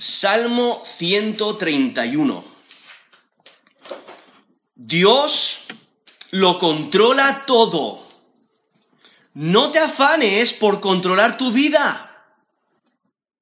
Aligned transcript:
Salmo 0.00 0.82
131. 0.96 2.44
Dios 4.74 5.66
lo 6.30 6.58
controla 6.58 7.44
todo. 7.44 8.08
No 9.34 9.70
te 9.70 9.78
afanes 9.78 10.54
por 10.54 10.80
controlar 10.80 11.36
tu 11.36 11.52
vida. 11.52 12.24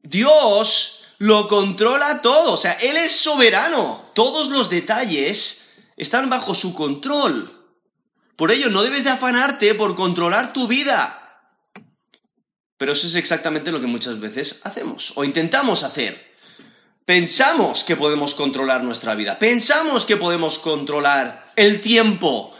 Dios 0.02 1.04
lo 1.18 1.46
controla 1.46 2.22
todo. 2.22 2.54
O 2.54 2.56
sea, 2.56 2.72
Él 2.72 2.96
es 2.96 3.12
soberano. 3.14 4.10
Todos 4.12 4.48
los 4.48 4.68
detalles 4.68 5.76
están 5.96 6.28
bajo 6.28 6.56
su 6.56 6.74
control. 6.74 7.54
Por 8.34 8.50
ello, 8.50 8.68
no 8.68 8.82
debes 8.82 9.04
de 9.04 9.10
afanarte 9.10 9.76
por 9.76 9.94
controlar 9.94 10.52
tu 10.52 10.66
vida. 10.66 11.52
Pero 12.76 12.94
eso 12.94 13.06
es 13.06 13.14
exactamente 13.14 13.70
lo 13.70 13.80
que 13.80 13.86
muchas 13.86 14.18
veces 14.18 14.60
hacemos 14.64 15.12
o 15.14 15.22
intentamos 15.22 15.84
hacer. 15.84 16.27
Pensamos 17.08 17.84
que 17.84 17.96
podemos 17.96 18.34
controlar 18.34 18.84
nuestra 18.84 19.14
vida, 19.14 19.38
pensamos 19.38 20.04
que 20.04 20.18
podemos 20.18 20.58
controlar 20.58 21.52
el 21.56 21.80
tiempo, 21.80 22.54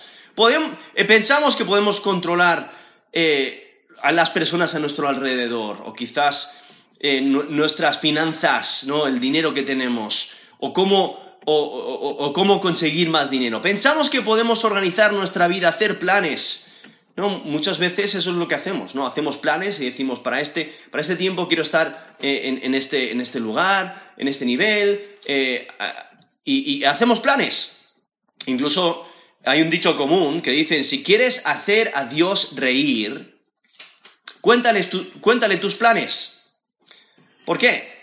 eh, 0.95 1.05
pensamos 1.05 1.55
que 1.55 1.67
podemos 1.67 2.01
controlar 2.01 2.73
eh, 3.13 3.85
a 4.01 4.11
las 4.11 4.31
personas 4.31 4.75
a 4.75 4.79
nuestro 4.79 5.07
alrededor, 5.07 5.83
o 5.85 5.93
quizás 5.93 6.63
eh, 6.99 7.21
nuestras 7.21 8.01
finanzas, 8.01 8.85
¿no? 8.87 9.07
el 9.07 9.21
dinero 9.21 9.53
que 9.53 9.65
tenemos, 9.65 10.31
o 10.61 10.73
cómo, 10.73 11.39
o 11.45 12.33
cómo 12.35 12.63
conseguir 12.63 13.11
más 13.11 13.29
dinero. 13.29 13.61
Pensamos 13.61 14.09
que 14.09 14.23
podemos 14.23 14.65
organizar 14.65 15.13
nuestra 15.13 15.47
vida, 15.47 15.69
hacer 15.69 15.99
planes, 15.99 16.68
muchas 17.27 17.81
veces 17.81 18.15
eso 18.15 18.31
es 18.31 18.37
lo 18.37 18.47
que 18.47 18.55
hacemos, 18.55 18.95
¿no? 18.95 19.05
Hacemos 19.05 19.39
planes 19.39 19.81
y 19.81 19.87
decimos, 19.87 20.21
para 20.21 20.41
este, 20.41 20.73
para 20.93 21.01
este 21.01 21.17
tiempo 21.17 21.49
quiero 21.49 21.65
estar 21.65 22.17
eh, 22.21 22.61
en, 22.63 22.75
este, 22.77 23.11
en, 23.11 23.21
este, 23.21 23.41
lugar, 23.41 24.15
en 24.17 24.29
este 24.29 24.47
nivel, 24.47 25.17
eh, 25.25 25.67
y, 26.45 26.85
hacemos 26.85 27.19
planes. 27.19 27.93
Incluso 28.47 29.05
hay 29.45 29.63
un 29.63 29.69
dicho 29.69 29.97
común 29.97 30.41
que 30.43 30.53
dicen, 30.53 30.85
si 30.85 31.03
quieres 31.03 31.45
hacer 31.45 31.91
a 31.97 32.05
Dios 32.05 32.55
reír, 32.55 33.37
cuéntale, 34.41 34.89
cuéntale 35.21 35.57
tus 35.57 35.75
planes. 35.75 36.55
¿Por 37.45 37.59
qué? 37.59 37.99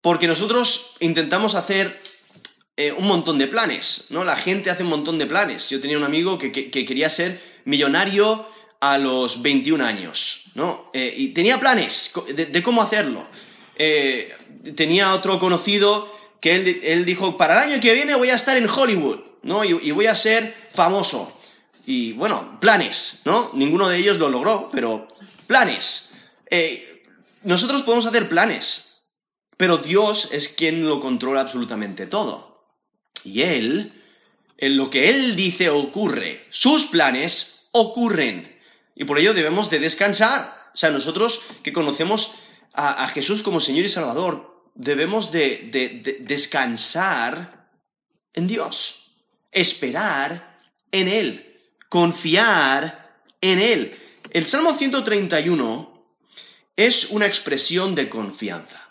Porque 0.00 0.26
nosotros 0.26 0.96
intentamos 0.98 1.54
hacer 1.54 2.02
eh, 2.76 2.90
un 2.90 3.06
montón 3.06 3.38
de 3.38 3.46
planes, 3.46 4.06
¿no? 4.10 4.24
La 4.24 4.36
gente 4.36 4.68
hace 4.68 4.82
un 4.82 4.88
montón 4.88 5.16
de 5.18 5.26
planes. 5.26 5.70
Yo 5.70 5.78
tenía 5.78 5.96
un 5.96 6.02
amigo 6.02 6.38
que 6.38 6.50
quería 6.50 7.08
ser 7.08 7.51
millonario 7.64 8.46
a 8.80 8.98
los 8.98 9.42
21 9.42 9.84
años, 9.84 10.44
¿no? 10.54 10.90
Eh, 10.92 11.14
y 11.16 11.28
tenía 11.28 11.60
planes 11.60 12.12
de, 12.34 12.62
cómo 12.62 12.82
hacerlo. 12.82 13.24
Eh, 13.76 14.34
tenía 14.74 15.14
otro 15.14 15.38
conocido 15.38 16.12
que 16.40 16.82
él, 16.82 17.04
dijo, 17.04 17.36
para 17.36 17.62
el 17.62 17.70
año 17.70 17.80
que 17.80 17.94
viene 17.94 18.16
voy 18.16 18.30
a 18.30 18.34
estar 18.34 18.56
en 18.56 18.68
Hollywood, 18.68 19.20
¿no? 19.42 19.64
Y, 19.64 19.92
voy 19.92 20.06
a 20.06 20.16
ser 20.16 20.70
famoso. 20.74 21.38
Y 21.86 22.12
bueno, 22.14 22.58
planes, 22.60 23.22
¿no? 23.24 23.50
Ninguno 23.54 23.88
de 23.88 23.98
ellos 23.98 24.18
lo 24.18 24.28
logró, 24.28 24.68
pero 24.72 25.06
planes. 25.46 26.14
Eh, 26.50 27.04
nosotros 27.44 27.82
podemos 27.82 28.06
hacer 28.06 28.28
planes, 28.28 29.06
pero 29.56 29.78
Dios 29.78 30.30
es 30.32 30.48
quien 30.48 30.88
lo 30.88 31.00
controla 31.00 31.40
absolutamente 31.40 32.06
todo. 32.06 32.66
Y 33.22 33.42
Él 33.42 33.92
en 34.58 34.76
lo 34.76 34.90
que 34.90 35.08
Él 35.10 35.36
dice 35.36 35.70
ocurre. 35.70 36.46
Sus 36.50 36.84
planes 36.86 37.51
ocurren. 37.72 38.58
Y 38.94 39.04
por 39.04 39.18
ello 39.18 39.34
debemos 39.34 39.70
de 39.70 39.80
descansar. 39.80 40.70
O 40.74 40.76
sea, 40.76 40.90
nosotros 40.90 41.44
que 41.62 41.72
conocemos 41.72 42.34
a, 42.72 43.08
Jesús 43.08 43.42
como 43.42 43.60
Señor 43.60 43.84
y 43.84 43.88
Salvador, 43.88 44.70
debemos 44.74 45.32
de, 45.32 46.18
descansar 46.20 47.68
en 48.32 48.46
Dios, 48.46 49.10
esperar 49.50 50.58
en 50.90 51.08
Él, 51.08 51.58
confiar 51.88 53.18
en 53.40 53.58
Él. 53.58 53.98
El 54.30 54.46
Salmo 54.46 54.74
131 54.74 56.06
es 56.76 57.10
una 57.10 57.26
expresión 57.26 57.94
de 57.94 58.08
confianza 58.08 58.90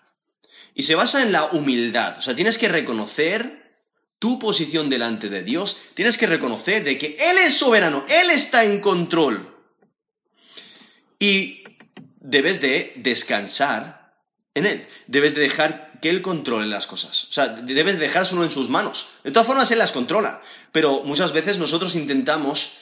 y 0.75 0.83
se 0.83 0.95
basa 0.95 1.23
en 1.23 1.31
la 1.31 1.45
humildad. 1.45 2.19
O 2.19 2.21
sea, 2.21 2.35
tienes 2.35 2.59
que 2.59 2.67
reconocer 2.67 3.60
tu 4.21 4.37
posición 4.37 4.87
delante 4.87 5.29
de 5.29 5.41
Dios, 5.41 5.81
tienes 5.95 6.15
que 6.15 6.27
reconocer 6.27 6.83
de 6.83 6.99
que 6.99 7.17
Él 7.19 7.39
es 7.39 7.55
soberano, 7.57 8.05
Él 8.07 8.29
está 8.29 8.63
en 8.63 8.79
control. 8.79 9.51
Y 11.17 11.63
debes 12.19 12.61
de 12.61 12.93
descansar 12.97 14.13
en 14.53 14.67
Él, 14.67 14.87
debes 15.07 15.33
de 15.33 15.41
dejar 15.41 15.93
que 16.03 16.11
Él 16.11 16.21
controle 16.21 16.67
las 16.67 16.85
cosas. 16.85 17.29
O 17.31 17.33
sea, 17.33 17.47
debes 17.47 17.95
de 17.95 18.05
dejárselo 18.05 18.43
en 18.43 18.51
sus 18.51 18.69
manos. 18.69 19.07
De 19.23 19.31
todas 19.31 19.47
formas, 19.47 19.71
Él 19.71 19.79
las 19.79 19.91
controla, 19.91 20.43
pero 20.71 21.01
muchas 21.03 21.33
veces 21.33 21.57
nosotros 21.57 21.95
intentamos 21.95 22.77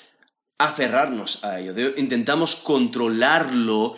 aferrarnos 0.57 1.45
a 1.45 1.61
ello, 1.61 1.93
intentamos 1.95 2.57
controlarlo 2.57 3.95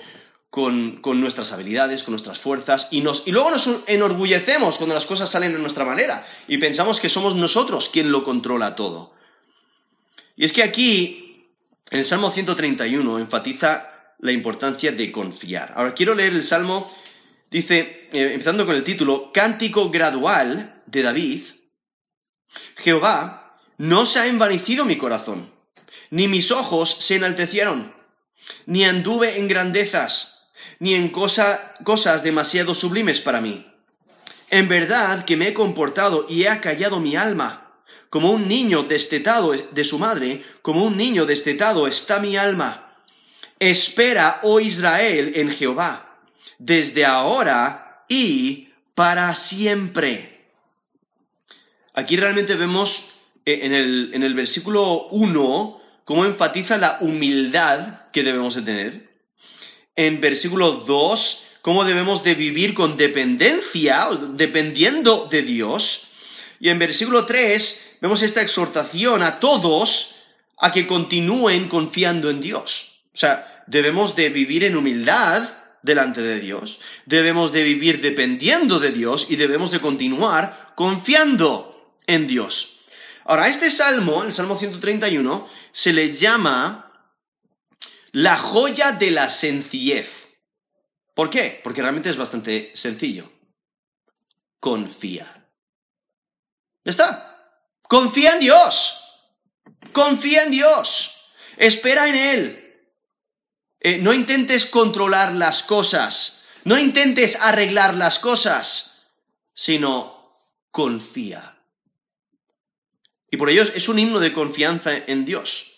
con, 0.52 1.02
nuestras 1.22 1.54
habilidades, 1.54 2.04
con 2.04 2.12
nuestras 2.12 2.40
fuerzas, 2.42 2.90
y, 2.92 2.98
y 3.00 3.32
luego 3.32 3.50
nos 3.50 3.70
enorgullecemos 3.88 4.78
cuando 4.78 4.94
las 4.94 5.06
cosas 5.06 5.30
salen 5.30 5.54
de 5.54 5.60
nuestra 5.60 5.86
manera, 5.86 6.28
y 6.48 6.58
pensamos 6.58 7.00
que 7.00 7.10
somos 7.10 7.36
nosotros 7.36 7.90
quien 7.90 8.12
lo 8.12 8.26
controla 8.26 8.76
todo. 8.76 9.14
Y 10.36 10.44
es 10.44 10.52
que 10.52 10.62
aquí, 10.62 11.48
en 11.90 12.00
el 12.00 12.06
Salmo 12.06 12.32
131, 12.32 13.20
enfatiza 13.20 13.92
la 14.20 14.34
importancia 14.34 14.92
de 14.92 15.10
confiar. 15.10 15.74
Ahora 15.78 15.94
quiero 15.94 16.16
leer 16.16 16.34
el 16.34 16.44
Salmo, 16.44 16.92
dice, 17.50 18.10
eh, 18.12 18.34
empezando 18.34 18.66
con 18.66 18.76
el 18.76 18.84
título, 18.84 19.32
Cántico 19.32 19.90
gradual 19.90 20.84
de 20.86 21.02
David, 21.02 21.44
Jehová, 22.76 23.58
no 23.78 24.06
se 24.06 24.20
ha 24.20 24.28
envanecido 24.28 24.84
mi 24.84 24.98
corazón, 24.98 25.50
ni 26.10 26.28
mis 26.28 26.52
ojos 26.52 26.94
se 26.94 27.16
enaltecieron, 27.16 27.96
ni 28.66 28.84
anduve 28.84 29.38
en 29.38 29.48
grandezas, 29.48 30.41
ni 30.82 30.96
en 30.96 31.10
cosas 31.10 32.24
demasiado 32.24 32.74
sublimes 32.74 33.22
para 33.22 33.40
mí. 33.40 33.68
En 34.50 34.68
verdad 34.68 35.26
que 35.26 35.38
me 35.38 35.50
he 35.50 35.54
comportado 35.54 36.26
y 36.28 36.42
he 36.42 36.50
acallado 36.50 37.00
mi 37.00 37.16
alma. 37.16 37.72
Como 38.10 38.32
un 38.32 38.48
niño 38.48 38.82
destetado 38.82 39.52
de 39.52 39.84
su 39.84 40.00
madre, 40.00 40.44
como 40.64 40.84
un 40.84 40.98
niño 40.98 41.28
destetado 41.28 41.86
está 41.86 42.20
mi 42.20 42.36
alma. 42.36 42.96
Espera, 43.60 44.40
oh 44.42 44.60
Israel, 44.60 45.34
en 45.36 45.52
Jehová, 45.52 46.18
desde 46.58 47.06
ahora 47.06 48.04
y 48.10 48.70
para 48.96 49.36
siempre. 49.36 50.48
Aquí 51.94 52.18
realmente 52.18 52.56
vemos 52.56 53.12
eh, 53.46 53.60
en 53.62 53.76
el, 53.76 54.16
en 54.16 54.24
el 54.24 54.34
versículo 54.34 55.10
1 55.12 55.82
cómo 56.06 56.26
enfatiza 56.26 56.80
la 56.80 56.98
humildad 57.02 58.10
que 58.12 58.24
debemos 58.24 58.56
de 58.56 58.62
tener 58.64 59.11
en 59.96 60.22
versículo 60.22 60.72
2 60.72 61.48
cómo 61.62 61.86
debemos 61.86 62.24
de 62.24 62.36
vivir 62.36 62.74
con 62.74 62.98
dependencia, 62.98 64.10
dependiendo 64.34 65.28
de 65.30 65.44
Dios. 65.44 66.08
Y 66.60 66.70
en 66.70 66.80
versículo 66.80 67.26
3 67.26 67.98
vemos 68.02 68.22
esta 68.24 68.42
exhortación 68.42 69.22
a 69.24 69.40
todos 69.40 70.24
a 70.58 70.72
que 70.72 70.88
continúen 70.88 71.68
confiando 71.68 72.30
en 72.30 72.42
Dios. 72.42 73.00
O 73.14 73.18
sea, 73.18 73.64
debemos 73.68 74.16
de 74.16 74.30
vivir 74.30 74.64
en 74.64 74.76
humildad 74.76 75.50
delante 75.82 76.22
de 76.22 76.40
Dios, 76.40 76.80
debemos 77.06 77.52
de 77.52 77.64
vivir 77.64 78.02
dependiendo 78.02 78.80
de 78.80 78.92
Dios 78.92 79.32
y 79.32 79.36
debemos 79.36 79.72
de 79.72 79.80
continuar 79.80 80.74
confiando 80.76 81.96
en 82.06 82.28
Dios. 82.28 82.80
Ahora, 83.26 83.48
este 83.48 83.72
salmo, 83.72 84.24
el 84.24 84.34
Salmo 84.34 84.58
131, 84.58 85.48
se 85.72 85.94
le 85.94 86.16
llama 86.16 86.91
la 88.12 88.38
joya 88.38 88.92
de 88.94 89.12
la 89.12 89.30
sencillez. 89.30 90.10
¿Por 91.14 91.30
qué? 91.30 91.60
Porque 91.64 91.82
realmente 91.82 92.10
es 92.10 92.18
bastante 92.18 92.72
sencillo. 92.76 93.32
Confía. 94.60 95.48
¿Ya 96.84 96.92
está? 96.92 97.32
Confía 97.84 98.34
en 98.34 98.40
Dios. 98.40 98.98
Confía 99.92 100.44
en 100.44 100.52
Dios. 100.52 101.16
Espera 101.58 102.08
en 102.08 102.16
Él. 102.16 102.62
Eh, 103.80 103.98
no 103.98 104.14
intentes 104.14 104.66
controlar 104.68 105.34
las 105.34 105.64
cosas. 105.64 106.46
No 106.64 106.78
intentes 106.78 107.40
arreglar 107.42 107.96
las 107.96 108.20
cosas. 108.20 109.14
Sino 109.54 110.32
confía. 110.70 111.60
Y 113.30 113.38
por 113.38 113.50
ello 113.50 113.64
es 113.64 113.90
un 113.90 114.00
himno 114.00 114.20
de 114.20 114.34
confianza 114.34 114.96
en 114.96 115.26
Dios. 115.26 115.72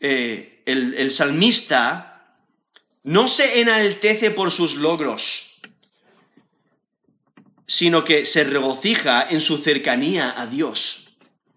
Eh, 0.00 0.57
el, 0.68 1.10
salmista 1.10 2.36
no 3.02 3.26
se 3.26 3.60
enaltece 3.60 4.30
por 4.30 4.50
sus 4.50 4.74
logros, 4.74 5.60
sino 7.66 8.04
que 8.04 8.26
se 8.26 8.44
regocija 8.44 9.26
en 9.30 9.40
su 9.40 9.58
cercanía 9.58 10.34
a 10.36 10.46
Dios. 10.46 11.08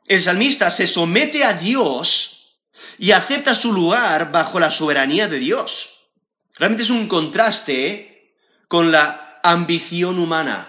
El 0.07 0.21
salmista 0.21 0.69
se 0.69 0.87
somete 0.87 1.43
a 1.43 1.53
Dios 1.53 2.57
y 2.97 3.11
acepta 3.11 3.53
su 3.53 3.73
lugar 3.73 4.31
bajo 4.31 4.59
la 4.59 4.71
soberanía 4.71 5.27
de 5.27 5.39
Dios. 5.39 6.07
Realmente 6.55 6.83
es 6.83 6.89
un 6.89 7.07
contraste 7.07 8.35
con 8.67 8.91
la 8.91 9.39
ambición 9.43 10.19
humana. 10.19 10.67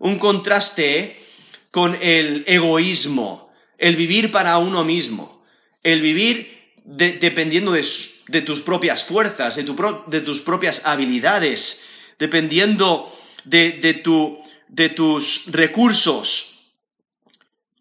un 0.00 0.20
contraste 0.20 1.26
con 1.72 1.98
el 2.00 2.44
egoísmo, 2.46 3.52
el 3.78 3.96
vivir 3.96 4.30
para 4.30 4.58
uno 4.58 4.84
mismo, 4.84 5.44
el 5.82 6.00
vivir 6.00 6.57
dependiendo 6.88 7.72
de, 7.72 8.42
tus 8.42 8.60
propias 8.60 9.04
fuerzas, 9.04 9.56
de, 9.56 10.20
tus 10.20 10.40
propias 10.40 10.86
habilidades, 10.86 11.84
dependiendo 12.18 13.14
de, 13.44 14.90
tus 14.96 15.42
recursos. 15.48 16.54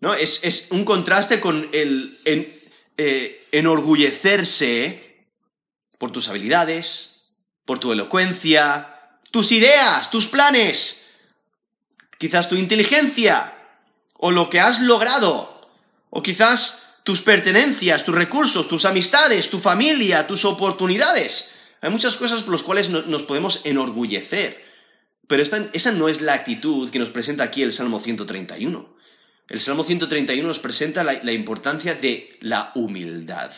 ¿No? 0.01 0.13
Es, 0.13 0.67
un 0.71 0.83
contraste 0.83 1.39
con 1.39 1.69
el 1.71 2.19
eh, 2.97 3.47
enorgullecerse 3.51 5.25
por 5.97 6.11
tus 6.11 6.27
habilidades, 6.27 7.31
por 7.65 7.79
tu 7.79 7.93
elocuencia, 7.93 8.93
tus 9.31 9.51
ideas, 9.53 10.11
tus 10.11 10.27
planes, 10.27 11.17
quizás 12.17 12.49
tu 12.49 12.55
inteligencia, 12.55 13.53
o 14.13 14.31
lo 14.31 14.49
que 14.49 14.59
has 14.59 14.81
logrado, 14.81 15.69
o 16.09 16.21
quizás 16.21 16.86
tus 17.07 17.21
pertenencias, 17.21 18.03
tus 18.03 18.13
recursos, 18.13 18.67
tus 18.67 18.83
amistades, 18.83 19.49
tu 19.49 19.61
familia, 19.61 20.27
tus 20.27 20.43
oportunidades. 20.43 21.53
Hay 21.79 21.89
muchas 21.89 22.17
cosas 22.17 22.43
por 22.43 22.51
las 22.51 22.63
cuales 22.63 22.89
nos 22.89 23.23
podemos 23.23 23.65
enorgullecer, 23.65 24.61
pero 25.25 25.41
esa 25.41 25.91
no 25.93 26.09
es 26.09 26.19
la 26.19 26.33
actitud 26.33 26.89
que 26.89 26.99
nos 26.99 27.07
presenta 27.07 27.45
aquí 27.45 27.63
el 27.63 27.71
Salmo 27.71 28.01
131. 28.01 28.97
El 29.47 29.59
Salmo 29.61 29.85
131 29.85 30.45
nos 30.45 30.59
presenta 30.59 31.05
la 31.05 31.31
importancia 31.31 31.95
de 31.95 32.37
la 32.41 32.73
humildad, 32.75 33.53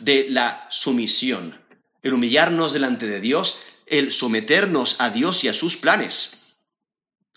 de 0.00 0.26
la 0.28 0.66
sumisión, 0.68 1.56
el 2.02 2.12
humillarnos 2.12 2.72
delante 2.72 3.06
de 3.06 3.20
Dios, 3.20 3.62
el 3.86 4.10
someternos 4.10 5.00
a 5.00 5.10
Dios 5.10 5.44
y 5.44 5.48
a 5.48 5.54
sus 5.54 5.76
planes, 5.76 6.42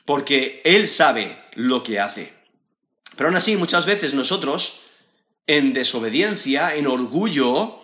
porque 0.03 0.63
Él 0.65 0.89
sabe 0.89 1.39
lo 1.53 1.83
que 1.83 1.99
hace. 1.99 2.33
Pero 3.15 3.29
aún 3.29 3.37
así, 3.37 3.55
muchas 3.55 3.85
veces 3.85 4.15
nosotros, 4.15 4.76
en 5.47 5.73
desobediencia, 5.73 6.75
en 6.75 6.87
orgullo, 6.87 7.79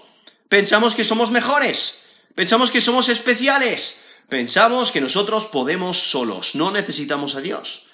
pensamos 0.50 0.96
que 0.96 1.04
somos 1.04 1.32
mejores, 1.32 2.06
pensamos 2.36 2.70
que 2.70 2.82
somos 2.82 3.10
especiales, 3.10 4.04
pensamos 4.30 4.92
que 4.92 5.02
nosotros 5.02 5.46
podemos 5.46 5.98
solos, 5.98 6.56
no 6.56 6.72
necesitamos 6.72 7.36
a 7.36 7.42
Dios. 7.42 7.88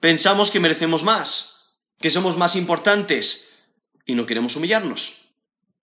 Pensamos 0.00 0.50
que 0.50 0.60
merecemos 0.60 1.02
más, 1.02 1.76
que 2.00 2.10
somos 2.10 2.38
más 2.38 2.56
importantes 2.56 3.50
y 4.06 4.14
no 4.14 4.24
queremos 4.24 4.56
humillarnos. 4.56 5.20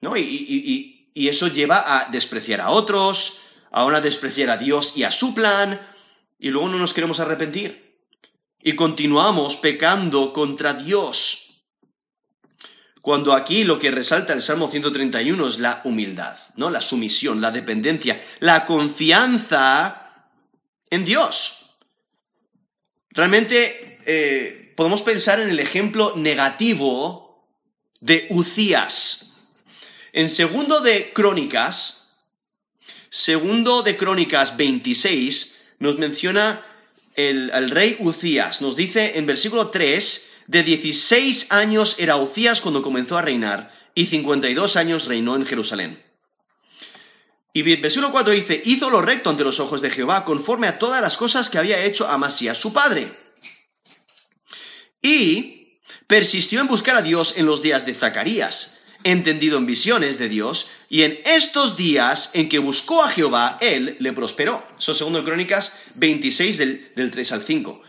¿no? 0.01 0.17
Y, 0.17 0.93
eso 1.15 1.47
lleva 1.47 1.97
a 1.97 2.09
despreciar 2.11 2.61
a 2.61 2.69
otros, 2.69 3.39
a 3.71 4.01
despreciar 4.01 4.51
a 4.51 4.57
Dios 4.57 4.95
y 4.95 5.03
a 5.03 5.09
su 5.09 5.33
plan, 5.33 5.81
y 6.37 6.49
luego 6.49 6.69
no 6.69 6.77
nos 6.77 6.93
queremos 6.93 7.19
arrepentir. 7.19 8.01
Y 8.61 8.75
continuamos 8.75 9.55
pecando 9.55 10.31
contra 10.31 10.73
Dios. 10.73 11.46
Cuando 13.07 13.33
aquí 13.33 13.63
lo 13.63 13.79
que 13.79 13.89
resalta 13.89 14.33
el 14.33 14.41
Salmo 14.41 14.69
131 14.69 15.47
es 15.47 15.59
la 15.59 15.79
humildad, 15.85 16.37
¿no? 16.57 16.69
La 16.69 16.81
sumisión, 16.81 17.39
la 17.39 17.51
dependencia, 17.51 18.21
la 18.41 18.65
confianza 18.65 20.27
en 20.89 21.05
Dios. 21.05 21.69
Realmente 23.11 24.01
eh, 24.05 24.73
podemos 24.75 25.03
pensar 25.03 25.39
en 25.39 25.49
el 25.49 25.61
ejemplo 25.61 26.17
negativo 26.17 27.47
de 28.01 28.27
Ucías. 28.29 29.37
En 30.11 30.29
segundo 30.29 30.81
de 30.81 31.13
Crónicas, 31.13 32.25
Segundo 33.09 33.83
de 33.83 33.95
Crónicas 33.95 34.57
26 34.57 35.57
nos 35.79 35.97
menciona 35.97 36.65
el, 37.15 37.71
rey 37.71 37.95
Ucías. 37.99 38.61
Nos 38.61 38.75
dice 38.75 39.17
en 39.17 39.25
versículo 39.25 39.69
3, 39.69 40.36
de 40.47 40.63
16 40.63 41.51
años 41.51 41.99
era 41.99 42.17
Ucías 42.17 42.61
cuando 42.61 42.81
comenzó 42.81 43.17
a 43.17 43.21
reinar 43.21 43.71
y 43.93 44.07
52 44.07 44.75
años 44.75 45.05
reinó 45.05 45.35
en 45.35 45.45
Jerusalén. 45.45 46.03
Y 47.53 47.61
versículo 47.61 48.11
4 48.11 48.33
dice, 48.33 48.61
hizo 48.65 48.89
lo 48.89 49.01
recto 49.01 49.29
ante 49.29 49.43
los 49.43 49.59
ojos 49.59 49.81
de 49.81 49.89
Jehová 49.89 50.23
conforme 50.25 50.67
a 50.67 50.77
todas 50.79 51.01
las 51.01 51.17
cosas 51.17 51.49
que 51.49 51.57
había 51.57 51.83
hecho 51.83 52.07
Amasías 52.07 52.57
su 52.57 52.71
padre. 52.71 53.17
Y 55.01 55.79
persistió 56.05 56.61
en 56.61 56.67
buscar 56.67 56.97
a 56.97 57.01
Dios 57.01 57.37
en 57.37 57.45
los 57.45 57.61
días 57.61 57.85
de 57.85 57.93
Zacarías 57.93 58.77
entendido 59.03 59.57
en 59.57 59.65
visiones 59.65 60.17
de 60.17 60.29
Dios, 60.29 60.69
y 60.89 61.03
en 61.03 61.19
estos 61.25 61.77
días 61.77 62.31
en 62.33 62.49
que 62.49 62.59
buscó 62.59 63.03
a 63.03 63.09
Jehová, 63.09 63.57
él 63.61 63.95
le 63.99 64.13
prosperó. 64.13 64.65
Eso 64.77 64.91
es 64.91 64.97
segundo 64.97 65.23
Crónicas 65.23 65.81
26 65.95 66.57
del, 66.57 67.11
3 67.11 67.31
al 67.31 67.43
5. 67.43 67.81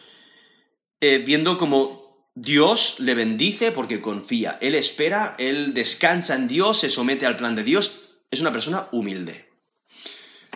Eh, 1.01 1.23
viendo 1.25 1.59
como 1.59 2.08
Dios 2.40 3.00
le 3.00 3.14
bendice 3.14 3.73
porque 3.73 4.00
confía, 4.00 4.58
él 4.61 4.75
espera, 4.75 5.35
él 5.38 5.75
descansa 5.75 6.37
en 6.37 6.46
Dios, 6.46 6.79
se 6.79 6.90
somete 6.90 7.26
al 7.26 7.37
plan 7.37 7.56
de 7.56 7.64
Dios, 7.64 8.02
es 8.31 8.40
una 8.40 8.52
persona 8.52 8.88
humilde. 8.93 9.49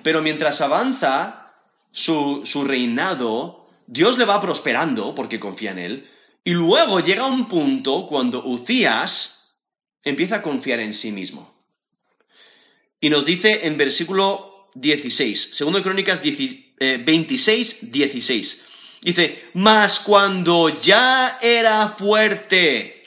Pero 0.02 0.23
mientras 0.23 0.61
avanza 0.61 1.55
su, 1.90 2.43
su 2.44 2.64
reinado, 2.64 3.69
Dios 3.87 4.17
le 4.17 4.25
va 4.25 4.40
prosperando 4.40 5.14
porque 5.14 5.40
confía 5.40 5.73
en 5.73 5.79
él, 5.79 6.08
y 6.44 6.52
luego 6.52 7.00
llega 7.00 7.26
un 7.26 7.49
punto 7.49 8.06
cuando 8.06 8.44
Ucías, 8.44 9.58
empieza 10.05 10.37
a 10.37 10.43
confiar 10.43 10.81
en 10.81 10.94
sí 10.94 11.11
mismo. 11.11 11.52
Y 13.00 13.11
nos 13.11 13.25
dice 13.25 13.67
en 13.67 13.76
versículo 13.76 14.70
16, 14.75 15.50
segundo 15.55 15.79
de 15.79 15.82
Crónicas 15.82 16.20
26, 16.23 17.93
16. 17.93 18.64
Dice, 19.03 19.51
mas 19.55 19.99
cuando 19.99 20.81
ya 20.81 21.39
era 21.43 21.89
fuerte, 21.89 23.03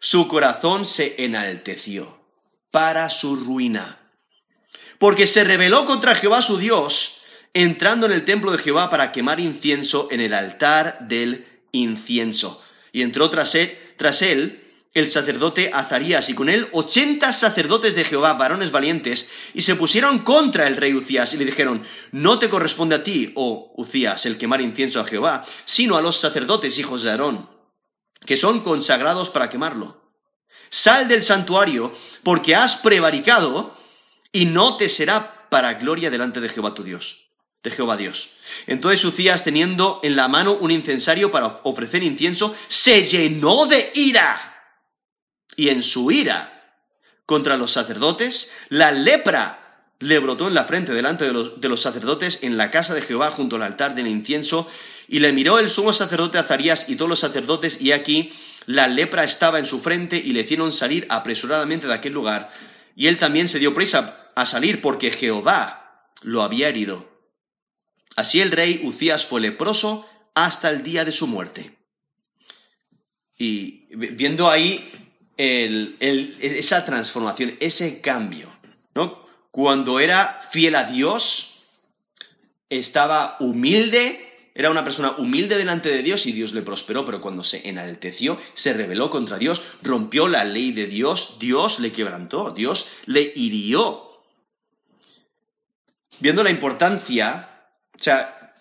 su 0.00 0.26
corazón 0.26 0.86
se 0.86 1.24
enalteció 1.24 2.18
para 2.72 3.08
su 3.10 3.36
ruina. 3.36 4.00
Porque 4.98 5.28
se 5.28 5.44
rebeló 5.44 5.86
contra 5.86 6.16
Jehová 6.16 6.42
su 6.42 6.58
Dios, 6.58 7.22
entrando 7.52 8.06
en 8.06 8.12
el 8.12 8.24
templo 8.24 8.50
de 8.50 8.58
Jehová 8.58 8.90
para 8.90 9.12
quemar 9.12 9.38
incienso 9.38 10.08
en 10.10 10.20
el 10.20 10.34
altar 10.34 10.98
del 11.02 11.46
incienso. 11.70 12.64
Y 12.90 13.02
entró 13.02 13.30
tras 13.30 13.54
él, 13.54 13.78
tras 13.96 14.20
él 14.20 14.63
el 14.94 15.10
sacerdote 15.10 15.72
Azarías 15.74 16.28
y 16.28 16.34
con 16.34 16.48
él 16.48 16.68
ochenta 16.70 17.32
sacerdotes 17.32 17.96
de 17.96 18.04
Jehová, 18.04 18.34
varones 18.34 18.70
valientes, 18.70 19.30
y 19.52 19.62
se 19.62 19.74
pusieron 19.74 20.20
contra 20.20 20.68
el 20.68 20.76
rey 20.76 20.94
Ucías 20.94 21.34
y 21.34 21.36
le 21.36 21.44
dijeron, 21.44 21.84
no 22.12 22.38
te 22.38 22.48
corresponde 22.48 22.94
a 22.94 23.02
ti, 23.02 23.32
oh 23.34 23.72
Ucías, 23.76 24.24
el 24.24 24.38
quemar 24.38 24.60
incienso 24.60 25.00
a 25.00 25.04
Jehová, 25.04 25.44
sino 25.64 25.96
a 25.96 26.02
los 26.02 26.18
sacerdotes 26.18 26.78
hijos 26.78 27.02
de 27.02 27.10
Aarón, 27.10 27.50
que 28.24 28.36
son 28.36 28.60
consagrados 28.60 29.30
para 29.30 29.50
quemarlo. 29.50 30.00
Sal 30.70 31.08
del 31.08 31.24
santuario, 31.24 31.92
porque 32.22 32.54
has 32.54 32.76
prevaricado, 32.76 33.76
y 34.30 34.46
no 34.46 34.76
te 34.76 34.88
será 34.88 35.48
para 35.50 35.74
gloria 35.74 36.08
delante 36.08 36.40
de 36.40 36.48
Jehová 36.48 36.72
tu 36.72 36.84
Dios 36.84 37.20
de 37.64 37.70
Jehová 37.70 37.96
Dios. 37.96 38.28
Entonces 38.66 39.02
Ucías, 39.06 39.42
teniendo 39.42 39.98
en 40.02 40.16
la 40.16 40.28
mano 40.28 40.52
un 40.52 40.70
incensario 40.70 41.32
para 41.32 41.60
ofrecer 41.62 42.02
incienso, 42.02 42.54
se 42.68 43.06
llenó 43.06 43.64
de 43.64 43.90
ira 43.94 44.53
y 45.56 45.68
en 45.68 45.82
su 45.82 46.10
ira 46.10 46.78
contra 47.26 47.56
los 47.56 47.72
sacerdotes, 47.72 48.52
la 48.68 48.92
lepra 48.92 49.82
le 49.98 50.18
brotó 50.18 50.48
en 50.48 50.54
la 50.54 50.64
frente 50.64 50.92
delante 50.92 51.24
de 51.24 51.32
los, 51.32 51.60
de 51.60 51.68
los, 51.68 51.80
sacerdotes 51.80 52.42
en 52.42 52.56
la 52.56 52.70
casa 52.70 52.94
de 52.94 53.02
Jehová 53.02 53.30
junto 53.30 53.56
al 53.56 53.62
altar 53.62 53.94
del 53.94 54.06
incienso, 54.06 54.68
y 55.08 55.20
le 55.20 55.32
miró 55.32 55.58
el 55.58 55.70
sumo 55.70 55.92
sacerdote 55.92 56.38
Azarías 56.38 56.88
y 56.88 56.96
todos 56.96 57.08
los 57.08 57.20
sacerdotes, 57.20 57.80
y 57.80 57.92
aquí 57.92 58.32
la 58.66 58.86
lepra 58.86 59.24
estaba 59.24 59.58
en 59.58 59.66
su 59.66 59.80
frente, 59.80 60.16
y 60.16 60.32
le 60.32 60.42
hicieron 60.42 60.72
salir 60.72 61.06
apresuradamente 61.08 61.86
de 61.86 61.94
aquel 61.94 62.12
lugar, 62.12 62.50
y 62.96 63.06
él 63.06 63.18
también 63.18 63.48
se 63.48 63.58
dio 63.58 63.74
prisa 63.74 64.30
a 64.34 64.46
salir 64.46 64.80
porque 64.80 65.10
Jehová 65.10 66.08
lo 66.22 66.42
había 66.42 66.68
herido. 66.68 67.08
Así 68.16 68.40
el 68.40 68.52
rey 68.52 68.82
Ucías 68.84 69.24
fue 69.24 69.40
leproso 69.40 70.08
hasta 70.34 70.70
el 70.70 70.82
día 70.82 71.04
de 71.04 71.12
su 71.12 71.26
muerte. 71.26 71.76
Y 73.36 73.94
viendo 73.96 74.48
ahí 74.48 74.92
esa 75.36 76.84
transformación, 76.84 77.56
ese 77.60 78.00
cambio, 78.00 78.48
¿no? 78.94 79.24
Cuando 79.50 80.00
era 80.00 80.48
fiel 80.50 80.76
a 80.76 80.84
Dios, 80.84 81.60
estaba 82.68 83.36
humilde, 83.40 84.50
era 84.54 84.70
una 84.70 84.84
persona 84.84 85.12
humilde 85.18 85.58
delante 85.58 85.90
de 85.90 86.02
Dios 86.02 86.26
y 86.26 86.32
Dios 86.32 86.52
le 86.54 86.62
prosperó, 86.62 87.04
pero 87.04 87.20
cuando 87.20 87.42
se 87.42 87.68
enalteció, 87.68 88.38
se 88.54 88.72
rebeló 88.72 89.10
contra 89.10 89.38
Dios, 89.38 89.62
rompió 89.82 90.28
la 90.28 90.44
ley 90.44 90.72
de 90.72 90.86
Dios, 90.86 91.36
Dios 91.38 91.80
le 91.80 91.92
quebrantó, 91.92 92.52
Dios 92.52 92.90
le 93.06 93.32
hirió. 93.34 94.20
Viendo 96.20 96.44
la 96.44 96.50
importancia, 96.50 97.68
o 97.98 98.02
sea, 98.02 98.54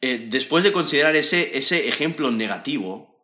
eh, 0.00 0.26
después 0.30 0.62
de 0.64 0.72
considerar 0.72 1.16
ese, 1.16 1.56
ese 1.56 1.88
ejemplo 1.88 2.30
negativo, 2.30 3.17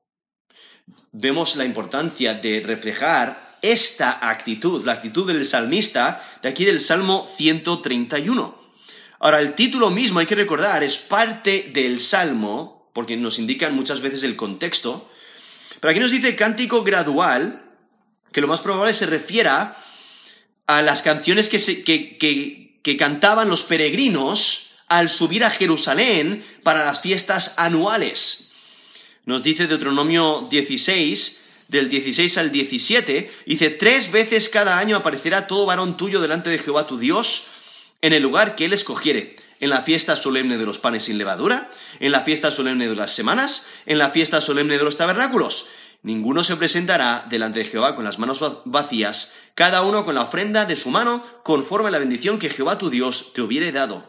vemos 1.14 1.54
la 1.56 1.64
importancia 1.64 2.34
de 2.34 2.60
reflejar 2.60 3.58
esta 3.62 4.28
actitud, 4.28 4.84
la 4.84 4.94
actitud 4.94 5.26
del 5.26 5.46
salmista 5.46 6.38
de 6.42 6.48
aquí 6.48 6.64
del 6.64 6.80
Salmo 6.80 7.28
131. 7.36 8.62
Ahora, 9.20 9.40
el 9.40 9.54
título 9.54 9.90
mismo, 9.90 10.18
hay 10.18 10.26
que 10.26 10.34
recordar, 10.34 10.82
es 10.82 10.96
parte 10.96 11.70
del 11.72 12.00
Salmo 12.00 12.90
porque 12.92 13.16
nos 13.16 13.38
indican 13.38 13.74
muchas 13.74 14.00
veces 14.00 14.22
el 14.24 14.36
contexto. 14.36 15.10
Pero 15.80 15.90
aquí 15.90 16.00
nos 16.00 16.10
dice 16.10 16.36
cántico 16.36 16.82
gradual, 16.82 17.62
que 18.32 18.40
lo 18.40 18.48
más 18.48 18.60
probable 18.60 18.92
se 18.92 19.06
refiera 19.06 19.78
a 20.66 20.82
las 20.82 21.02
canciones 21.02 21.48
que, 21.48 22.18
que 22.82 22.96
cantaban 22.96 23.48
los 23.48 23.62
peregrinos 23.62 24.72
al 24.88 25.08
subir 25.08 25.44
a 25.44 25.50
Jerusalén 25.50 26.44
para 26.62 26.84
las 26.84 27.00
fiestas 27.00 27.54
anuales. 27.56 28.53
Nos 29.26 29.42
dice 29.42 29.66
Deuteronomio 29.66 30.48
16, 30.50 31.44
del 31.68 31.88
16 31.88 32.36
al 32.36 32.52
17, 32.52 33.32
dice, 33.46 33.70
tres 33.70 34.12
veces 34.12 34.50
cada 34.50 34.78
año 34.78 34.96
aparecerá 34.96 35.46
todo 35.46 35.64
varón 35.64 35.96
tuyo 35.96 36.20
delante 36.20 36.50
de 36.50 36.58
Jehová 36.58 36.86
tu 36.86 36.98
Dios 36.98 37.46
en 38.02 38.12
el 38.12 38.22
lugar 38.22 38.54
que 38.54 38.66
él 38.66 38.74
escogiere, 38.74 39.36
en 39.60 39.70
la 39.70 39.80
fiesta 39.80 40.16
solemne 40.16 40.58
de 40.58 40.66
los 40.66 40.78
panes 40.78 41.04
sin 41.04 41.16
levadura, 41.16 41.70
en 42.00 42.12
la 42.12 42.20
fiesta 42.20 42.50
solemne 42.50 42.86
de 42.86 42.96
las 42.96 43.12
semanas, 43.14 43.66
en 43.86 43.96
la 43.96 44.10
fiesta 44.10 44.42
solemne 44.42 44.76
de 44.76 44.84
los 44.84 44.98
tabernáculos. 44.98 45.68
Ninguno 46.02 46.44
se 46.44 46.56
presentará 46.56 47.24
delante 47.30 47.60
de 47.60 47.64
Jehová 47.64 47.94
con 47.94 48.04
las 48.04 48.18
manos 48.18 48.40
vacías, 48.66 49.34
cada 49.54 49.80
uno 49.80 50.04
con 50.04 50.16
la 50.16 50.24
ofrenda 50.24 50.66
de 50.66 50.76
su 50.76 50.90
mano, 50.90 51.24
conforme 51.42 51.88
a 51.88 51.92
la 51.92 51.98
bendición 51.98 52.38
que 52.38 52.50
Jehová 52.50 52.76
tu 52.76 52.90
Dios 52.90 53.32
te 53.32 53.40
hubiere 53.40 53.72
dado. 53.72 54.04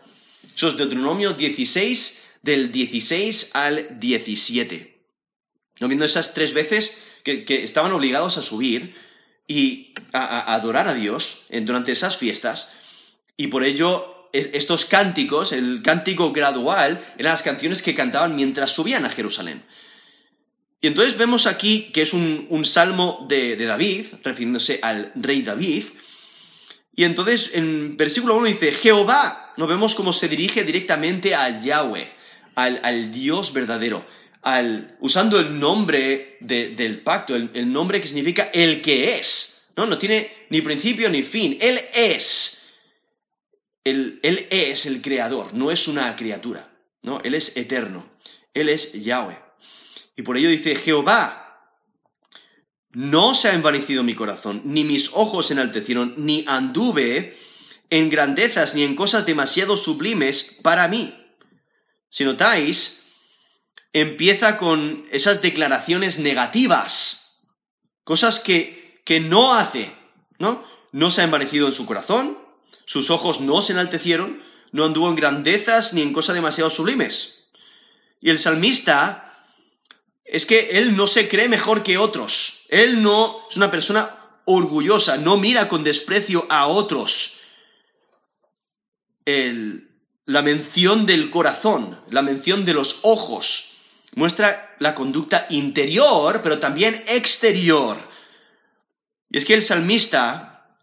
Eso 0.53 0.67
es 0.67 0.75
Deuteronomio 0.75 1.31
16, 1.31 2.22
del 2.43 2.74
16 2.74 3.51
al 3.53 3.98
17. 3.98 4.94
¿No 5.79 5.88
viendo 5.88 6.05
esas 6.05 6.34
tres 6.34 6.53
veces 6.53 7.01
que, 7.24 7.46
estaban 7.63 7.91
obligados 7.91 8.38
a 8.38 8.41
subir 8.41 8.96
y 9.48 9.94
a, 10.13 10.53
adorar 10.53 10.88
a 10.88 10.94
Dios 10.94 11.46
durante 11.50 11.91
esas 11.91 12.17
fiestas, 12.17 12.74
y 13.38 13.48
por 13.48 13.63
ello 13.63 14.29
estos 14.32 14.86
cánticos, 14.86 15.53
el 15.53 15.82
cántico 15.84 16.32
gradual, 16.32 17.05
eran 17.17 17.34
las 17.34 17.44
canciones 17.44 17.82
que 17.82 17.96
cantaban 17.96 18.36
mientras 18.36 18.72
subían 18.72 19.05
a 19.05 19.10
Jerusalén. 19.10 19.63
Y 20.82 20.88
entonces 20.88 21.17
vemos 21.17 21.48
aquí 21.48 21.91
que 21.94 22.03
es 22.03 22.13
un, 22.13 22.63
salmo 22.65 23.25
de, 23.27 23.55
David, 23.55 24.05
refiriéndose 24.24 24.79
al 24.82 25.12
rey 25.15 25.41
David. 25.41 25.86
Y 26.96 27.05
entonces 27.05 27.51
en 27.53 27.98
versículo 27.98 28.36
1 28.36 28.48
dice, 28.48 28.72
Jehová, 28.72 29.53
nos 29.58 29.67
vemos 29.67 29.96
cómo 29.96 30.13
se 30.13 30.27
dirige 30.27 30.63
directamente 30.63 31.34
a 31.34 31.60
Yahweh, 31.60 32.12
al, 32.55 33.12
Dios 33.12 33.53
verdadero, 33.53 34.05
usando 34.99 35.39
el 35.39 35.59
nombre 35.59 36.37
del 36.39 37.01
pacto, 37.01 37.35
el, 37.35 37.71
nombre 37.71 37.99
que 37.99 38.07
significa 38.07 38.51
el 38.53 38.81
que 38.81 39.17
es. 39.17 39.73
¿no? 39.75 39.85
no 39.85 39.97
tiene 39.97 40.31
ni 40.49 40.61
principio 40.61 41.09
ni 41.09 41.23
fin, 41.23 41.57
Él 41.59 41.79
es. 41.93 42.73
Él, 43.83 44.19
es 44.23 44.85
el 44.85 45.01
creador, 45.01 45.53
no 45.53 45.71
es 45.71 45.87
una 45.87 46.15
criatura. 46.15 46.69
¿no? 47.01 47.21
Él 47.21 47.35
es 47.35 47.55
eterno. 47.57 48.05
Él 48.53 48.69
es 48.69 48.93
Yahweh. 48.93 49.39
Y 50.15 50.21
por 50.21 50.37
ello 50.37 50.49
dice, 50.49 50.75
Jehová, 50.75 51.45
no 52.91 53.35
se 53.35 53.49
ha 53.49 53.53
envanecido 53.53 54.03
mi 54.03 54.15
corazón, 54.15 54.61
ni 54.63 54.83
mis 54.83 55.11
ojos 55.13 55.51
enaltecieron, 55.51 56.15
ni 56.17 56.45
anduve 56.47 57.37
en 57.89 58.09
grandezas 58.09 58.73
ni 58.73 58.83
en 58.83 58.95
cosas 58.95 59.25
demasiado 59.25 59.75
sublimes 59.75 60.59
para 60.63 60.87
mí. 60.87 61.13
Si 62.09 62.23
notáis, 62.23 63.04
empieza 63.95 64.57
con 64.57 65.07
esas 65.09 65.41
declaraciones 65.41 66.19
negativas, 66.19 67.47
cosas 68.03 68.39
que, 68.39 69.01
que 69.05 69.21
no 69.21 69.55
hace, 69.55 69.89
¿no? 70.37 70.65
No 70.91 71.11
se 71.11 71.21
ha 71.21 71.23
envanecido 71.23 71.65
en 71.67 71.73
su 71.73 71.85
corazón, 71.85 72.37
sus 72.85 73.09
ojos 73.09 73.39
no 73.39 73.61
se 73.61 73.71
enaltecieron, 73.71 74.43
no 74.73 74.83
anduvo 74.83 75.07
en 75.07 75.15
grandezas 75.15 75.93
ni 75.93 76.01
en 76.01 76.11
cosas 76.11 76.35
demasiado 76.35 76.69
sublimes. 76.69 77.47
Y 78.19 78.31
el 78.31 78.37
salmista 78.37 79.45
es 80.25 80.45
que 80.45 80.71
él 80.71 80.97
no 80.97 81.07
se 81.07 81.29
cree 81.29 81.47
mejor 81.47 81.81
que 81.81 81.97
otros. 81.97 82.65
Él 82.67 83.01
no 83.01 83.47
es 83.49 83.55
una 83.55 83.71
persona 83.71 84.17
orgullosa, 84.43 85.15
no 85.15 85.37
mira 85.37 85.69
con 85.69 85.85
desprecio 85.85 86.45
a 86.49 86.67
otros. 86.67 87.39
la 89.25 90.41
mención 90.41 91.05
del 91.05 91.29
corazón, 91.29 91.97
la 92.09 92.21
mención 92.23 92.65
de 92.65 92.73
los 92.73 92.99
ojos, 93.03 93.75
muestra 94.15 94.75
la 94.79 94.95
conducta 94.95 95.45
interior, 95.50 96.41
pero 96.41 96.60
también 96.60 97.03
exterior. 97.07 97.98
Y 99.29 99.38
es 99.38 99.45
que 99.45 99.53
el 99.53 99.63
salmista 99.63 100.77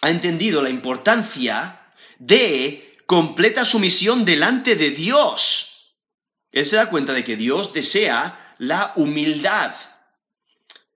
ha 0.00 0.10
entendido 0.10 0.60
la 0.60 0.70
importancia 0.70 1.80
de 2.18 2.98
completa 3.06 3.64
sumisión 3.64 4.24
delante 4.24 4.76
de 4.76 4.90
Dios. 4.90 5.96
Él 6.52 6.66
se 6.66 6.76
da 6.76 6.90
cuenta 6.90 7.12
de 7.12 7.24
que 7.24 7.36
Dios 7.36 7.72
desea 7.72 8.54
la 8.58 8.92
humildad. 8.96 9.74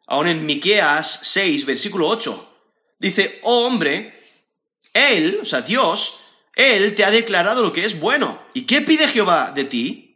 Ahora 0.06 0.30
en 0.30 0.47
Miqueas 0.47 1.20
6, 1.25 1.66
versículo 1.66 2.08
8, 2.08 2.58
dice, 2.99 3.40
oh 3.42 3.66
hombre, 3.66 4.23
Él, 4.92 5.40
o 5.42 5.44
sea, 5.44 5.61
Dios, 5.62 6.20
Él 6.54 6.94
te 6.94 7.04
ha 7.04 7.11
declarado 7.11 7.62
lo 7.62 7.73
que 7.73 7.85
es 7.85 8.00
bueno. 8.00 8.42
¿Y 8.54 8.62
qué 8.62 8.80
pide 8.80 9.08
Jehová 9.08 9.52
de 9.54 9.64
ti? 9.64 10.07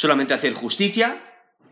Solamente 0.00 0.32
hacer 0.32 0.54
justicia, 0.54 1.20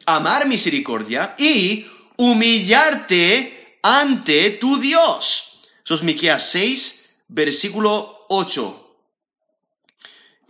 amar 0.04 0.46
misericordia 0.46 1.34
y 1.38 1.86
humillarte 2.18 3.78
ante 3.82 4.50
tu 4.50 4.78
Dios. 4.78 5.62
Eso 5.82 5.94
es 5.94 6.02
Miqueas 6.02 6.50
6, 6.50 7.20
versículo 7.28 8.26
8. 8.28 8.96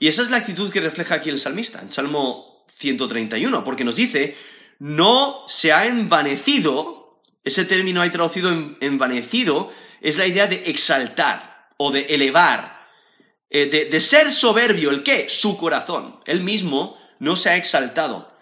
Y 0.01 0.09
esa 0.09 0.23
es 0.23 0.31
la 0.31 0.39
actitud 0.39 0.73
que 0.73 0.81
refleja 0.81 1.15
aquí 1.15 1.29
el 1.31 1.39
salmista, 1.39 1.81
en 1.81 1.93
Salmo 1.93 2.67
131, 2.79 3.63
porque 3.63 3.85
nos 3.85 3.95
dice, 3.95 4.37
no 4.81 5.45
se 5.47 5.73
ha 5.73 5.87
envanecido, 5.87 7.23
ese 7.45 7.65
término 7.65 8.03
hay 8.03 8.11
traducido 8.11 8.51
en 8.51 8.77
envanecido, 8.81 9.73
es 10.01 10.17
la 10.17 10.27
idea 10.27 10.49
de 10.49 10.69
exaltar 10.69 11.69
o 11.77 11.93
de 11.93 12.07
elevar, 12.07 12.89
eh, 13.49 13.67
de, 13.89 14.01
ser 14.01 14.33
soberbio, 14.33 14.91
¿el 14.91 15.05
qué? 15.05 15.29
Su 15.29 15.57
corazón. 15.57 16.19
Él 16.27 16.41
mismo 16.41 16.98
no 17.19 17.37
se 17.37 17.51
ha 17.51 17.57
exaltado. 17.57 18.33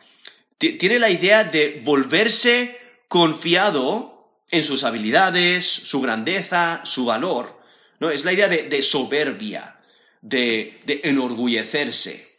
tiene 0.59 0.99
la 0.99 1.11
idea 1.11 1.45
de 1.45 1.83
volverse 1.85 2.79
confiado 3.09 4.41
en 4.51 4.65
sus 4.65 4.85
habilidades, 4.85 5.67
su 5.67 6.01
grandeza, 6.01 6.83
su 6.85 7.05
valor. 7.05 7.61
¿no? 8.01 8.11
Es 8.11 8.25
la 8.25 8.33
idea 8.33 8.49
de, 8.49 8.83
soberbia, 8.83 9.81
de, 10.21 10.83
enorgullecerse, 11.03 12.37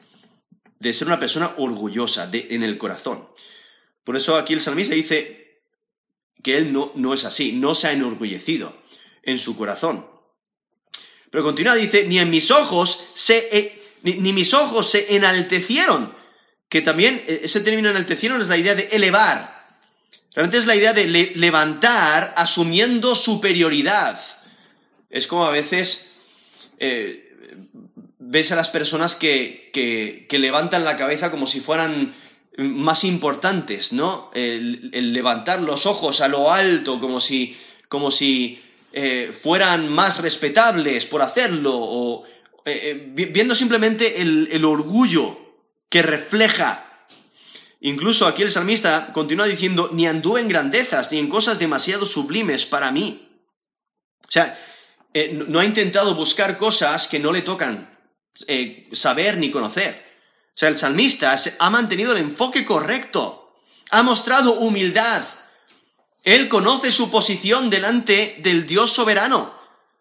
de 0.79 0.94
ser 0.94 1.08
una 1.08 1.20
persona 1.20 1.53
orgullosa 1.58 2.29
en 2.32 2.63
el 2.63 2.77
corazón. 2.77 3.27
Por 4.03 4.15
eso 4.15 4.38
aquí 4.38 4.53
el 4.53 4.62
salmista 4.62 4.96
dice 4.96 5.62
que 6.44 6.58
él 6.58 6.72
no, 6.72 6.91
no 6.96 7.13
es 7.13 7.25
así, 7.25 7.51
no 7.51 7.75
se 7.75 7.88
ha 7.88 7.91
enorgullecido 7.91 8.82
en 9.24 9.38
su 9.38 9.58
corazón. 9.58 10.08
Pero 11.29 11.44
continúa, 11.44 11.75
dice, 11.75 12.06
ni 12.08 12.20
en 12.20 12.29
mis 12.29 12.51
ojos 12.51 13.12
se, 13.15 13.82
ni, 14.03 14.34
mis 14.34 14.53
ojos 14.53 14.89
se 14.89 15.15
enaltecieron, 15.15 16.15
que 16.70 16.82
también 16.82 17.24
eh, 17.28 17.42
ese 17.44 17.62
término 17.62 17.90
enaltecieron 17.90 18.42
es 18.42 18.48
la 18.48 18.58
idea 18.58 18.76
de 18.76 18.90
elevar. 18.92 19.58
Realmente 20.34 20.58
es 20.60 20.68
la 20.68 20.76
idea 20.76 20.94
de 20.94 21.08
levantar 21.36 22.34
asumiendo 22.38 23.16
superioridad. 23.16 24.20
Es 25.10 25.26
como 25.26 25.46
a 25.46 25.52
veces 25.52 26.20
eh, 26.78 27.34
ves 28.20 28.52
a 28.52 28.56
las 28.56 28.70
personas 28.70 29.16
que, 29.16 29.72
que, 29.74 30.40
levantan 30.40 30.84
la 30.84 30.98
cabeza 30.98 31.32
como 31.32 31.48
si 31.48 31.60
fueran 31.60 32.14
más 32.58 33.04
importantes, 33.04 33.94
¿no? 33.94 34.30
El, 34.34 34.92
levantar 35.14 35.62
los 35.62 35.86
ojos 35.86 36.22
a 36.22 36.28
lo 36.28 36.52
alto 36.52 37.00
como 37.00 37.20
si, 37.20 37.58
como 37.88 38.12
si 38.12 38.62
eh, 38.94 39.36
fueran 39.42 39.90
más 39.90 40.20
respetables 40.20 41.06
por 41.06 41.22
hacerlo, 41.22 41.74
o 41.74 42.26
eh, 42.66 43.12
viendo 43.12 43.56
simplemente 43.56 44.22
el 44.22 44.66
orgullo 44.66 45.47
que 45.89 46.01
refleja. 46.01 46.84
Incluso 47.79 48.25
aquí 48.25 48.44
el 48.44 48.51
salmista 48.51 49.13
continúa 49.13 49.46
diciendo, 49.46 49.89
ni 49.94 50.08
anduve 50.08 50.41
en 50.41 50.48
grandezas, 50.48 51.12
ni 51.12 51.20
en 51.20 51.29
cosas 51.29 51.60
demasiado 51.60 52.06
sublimes 52.06 52.65
para 52.65 52.91
mí. 52.91 53.29
O 54.27 54.32
sea, 54.32 54.60
no 55.32 55.60
ha 55.60 55.65
intentado 55.65 56.15
buscar 56.15 56.58
cosas 56.58 57.08
que 57.08 57.20
no 57.20 57.32
le 57.32 57.41
tocan 57.41 57.98
saber 58.91 59.38
ni 59.38 59.51
conocer. 59.51 60.06
O 60.56 60.58
sea, 60.60 60.70
el 60.70 60.77
salmista 60.77 61.36
ha 61.60 61.70
mantenido 61.70 62.13
el 62.13 62.20
enfoque 62.20 62.65
correcto, 62.65 63.53
ha 63.91 64.01
mostrado 64.01 64.53
humildad. 64.53 65.24
Él 66.24 66.50
conoce 66.50 66.91
su 66.91 67.10
posición 67.12 67.70
delante 67.70 68.38
del 68.39 68.65
Dios 68.67 68.91
soberano. 68.91 69.53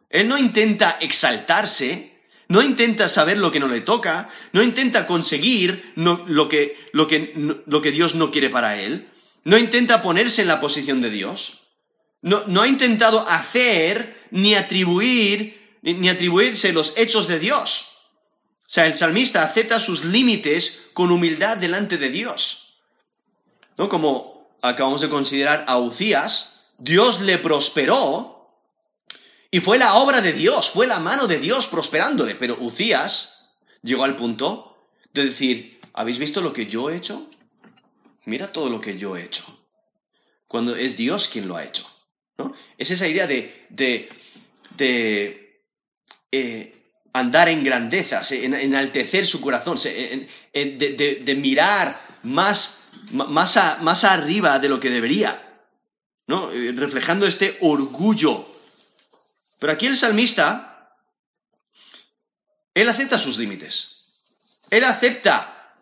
Él 0.09 0.29
no 0.29 0.39
intenta 0.39 0.97
exaltarse, 1.01 2.16
no 2.49 2.63
intenta 2.63 3.09
saber 3.09 3.39
lo 3.39 3.51
que 3.51 3.61
no 3.61 3.69
le 3.69 3.81
toca, 3.81 4.31
no 4.53 4.63
intenta 4.63 5.07
conseguir 5.07 5.93
lo, 5.97 6.49
que, 6.49 6.77
lo, 6.93 7.09
que, 7.09 7.33
lo, 7.67 7.83
que, 7.83 7.91
Dios 7.91 8.15
no 8.15 8.31
quiere 8.31 8.51
para 8.51 8.81
él, 8.81 9.09
no 9.45 9.59
intenta 9.59 10.03
ponerse 10.03 10.43
en 10.43 10.49
la 10.49 10.61
posición 10.61 11.01
de 11.01 11.11
Dios, 11.11 11.63
no, 12.23 12.45
no 12.47 12.63
ha 12.63 12.69
intentado 12.69 13.29
hacer 13.29 14.27
ni 14.31 14.55
atribuir 14.55 15.67
ni 15.95 16.09
atribuirse 16.09 16.73
los 16.73 16.97
hechos 16.99 17.29
de 17.29 17.39
Dios. 17.39 17.93
O 18.63 18.69
sea, 18.69 18.87
el 18.87 18.97
salmista 18.97 19.45
acepta 19.45 19.79
sus 19.79 20.05
límites 20.05 20.89
con 20.93 21.13
humildad 21.13 21.57
delante 21.57 21.99
de 21.99 22.11
Dios. 22.11 22.81
¿no? 23.79 23.89
Como 23.89 24.59
acabamos 24.63 25.01
de 25.01 25.09
considerar 25.09 25.65
a 25.69 25.79
Ucías, 25.79 26.75
Dios 26.79 27.21
le 27.21 27.39
prosperó 27.39 28.36
y 29.51 29.61
fue 29.61 29.79
la 29.79 29.95
obra 29.95 30.21
de 30.21 30.33
Dios, 30.33 30.71
fue 30.71 30.87
la 30.87 30.99
mano 30.99 31.27
de 31.27 31.39
Dios 31.39 31.67
prosperándole, 31.67 32.35
pero 32.35 32.57
Ucías 32.61 33.57
llegó 33.83 34.05
al 34.05 34.17
punto 34.17 34.77
de 35.13 35.25
decir, 35.27 35.81
¿habéis 35.93 36.19
visto 36.19 36.41
lo 36.41 36.53
que 36.53 36.67
yo 36.67 36.91
he 36.91 36.97
hecho? 36.97 37.31
Mira 38.25 38.53
todo 38.53 38.69
lo 38.69 38.81
que 38.81 38.99
yo 38.99 39.17
he 39.17 39.25
hecho. 39.25 39.45
Cuando 40.49 40.77
es 40.77 40.97
Dios 40.97 41.29
quien 41.29 41.49
lo 41.49 41.57
ha 41.57 41.65
hecho. 41.65 41.89
¿no? 42.39 42.53
Es 42.77 42.91
esa 42.91 43.07
idea 43.07 43.27
de, 43.27 43.67
de, 43.71 44.09
de 44.77 45.63
eh, 46.33 46.77
andar 47.13 47.49
en 47.49 47.65
grandezas, 47.65 48.33
en 48.33 48.55
enaltecer 48.55 49.27
su 49.27 49.41
corazón, 49.41 49.79
de, 49.83 51.39
mirar 51.39 52.19
más, 52.25 52.91
más, 53.13 53.59
más 53.81 54.05
arriba 54.05 54.59
de 54.59 54.69
lo 54.69 54.79
que 54.79 54.91
debería, 54.91 55.63
¿no? 56.27 56.53
Eh, 56.53 56.73
reflejando 56.73 57.27
este 57.27 57.57
orgullo. 57.61 58.56
Pero 59.59 59.73
aquí 59.73 59.87
el 59.87 59.97
salmista, 59.97 60.97
él 62.75 62.89
acepta 62.89 63.19
sus 63.19 63.39
límites. 63.39 64.05
Él 64.71 64.85
acepta 64.85 65.75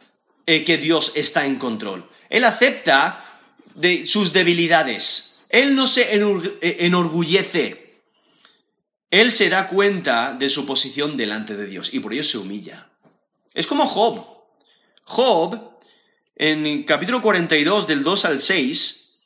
eh, 0.46 0.64
que 0.64 0.78
Dios 0.78 1.12
está 1.16 1.46
en 1.46 1.56
control. 1.56 2.08
Él 2.28 2.44
acepta 2.44 3.40
de 3.74 4.06
sus 4.06 4.32
debilidades. 4.32 5.44
Él 5.48 5.74
no 5.74 5.86
se 5.86 6.12
enorgullece 6.62 7.84
él 9.20 9.30
se 9.30 9.48
da 9.48 9.68
cuenta 9.68 10.34
de 10.34 10.50
su 10.50 10.66
posición 10.66 11.16
delante 11.16 11.56
de 11.56 11.66
Dios 11.66 11.94
y 11.94 12.00
por 12.00 12.12
ello 12.12 12.24
se 12.24 12.36
humilla. 12.36 12.88
Es 13.52 13.64
como 13.64 13.86
Job. 13.86 14.26
Job, 15.04 15.78
en 16.34 16.82
capítulo 16.82 17.22
42 17.22 17.86
del 17.86 18.02
2 18.02 18.24
al 18.24 18.42
6, 18.42 19.20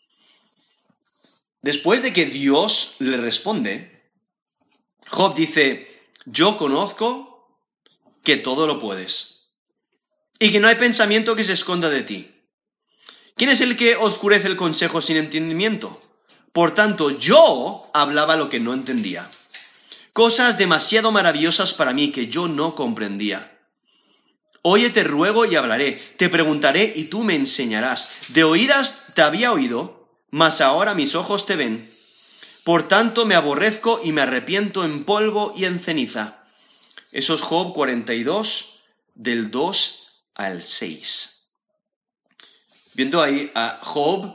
después 1.63 2.03
de 2.03 2.13
que 2.13 2.27
Dios 2.27 2.97
le 2.99 3.17
responde, 3.17 3.98
Job 5.11 5.35
dice, 5.35 6.11
yo 6.27 6.57
conozco 6.59 7.59
que 8.23 8.37
todo 8.37 8.67
lo 8.67 8.81
puedes 8.81 9.51
y 10.39 10.53
que 10.53 10.61
no 10.61 10.69
hay 10.69 10.77
pensamiento 10.77 11.35
que 11.35 11.45
se 11.45 11.55
esconda 11.55 11.91
de 11.91 12.03
ti. 12.03 12.31
¿Quién 13.37 13.51
es 13.51 13.61
el 13.61 13.77
que 13.77 13.97
oscurece 13.97 14.49
el 14.49 14.57
consejo 14.57 15.01
sin 15.01 15.17
entendimiento? 15.17 16.01
Por 16.53 16.75
tanto, 16.75 17.11
yo 17.11 17.91
hablaba 17.95 18.37
lo 18.37 18.49
que 18.51 18.61
no 18.61 18.75
entendía 18.75 19.31
cosas 20.19 20.59
demasiado 20.59 21.13
maravillosas 21.13 21.75
para 21.75 21.93
mí 21.93 22.11
que 22.11 22.27
yo 22.27 22.49
no 22.49 22.75
comprendía. 22.75 23.57
Oye, 24.63 24.91
te 24.91 25.05
ruego 25.05 25.45
y 25.45 25.55
hablaré, 25.55 26.03
te 26.17 26.29
preguntaré 26.29 26.93
y 26.97 27.05
tú 27.05 27.23
me 27.23 27.37
enseñarás. 27.37 28.13
De 28.27 28.43
oídas 28.43 29.13
te 29.15 29.23
había 29.23 29.53
oído, 29.53 30.11
mas 30.33 30.61
ahora 30.61 30.95
mis 30.95 31.15
ojos 31.15 31.47
te 31.47 31.55
ven. 31.55 31.97
Por 32.69 32.87
tanto 32.87 33.25
me 33.25 33.35
aborrezco 33.35 34.03
y 34.05 34.13
me 34.13 34.21
arrepiento 34.21 34.85
en 34.85 35.05
polvo 35.05 35.55
y 35.57 35.65
en 35.65 35.81
ceniza. 35.81 36.45
Eso 37.13 37.35
es 37.35 37.41
Job 37.41 37.73
42, 37.73 38.81
del 39.15 39.51
2 39.51 40.23
al 40.35 40.63
6. 40.63 41.49
Viendo 42.93 43.23
ahí 43.23 43.51
a 43.55 43.81
Job, 43.83 44.35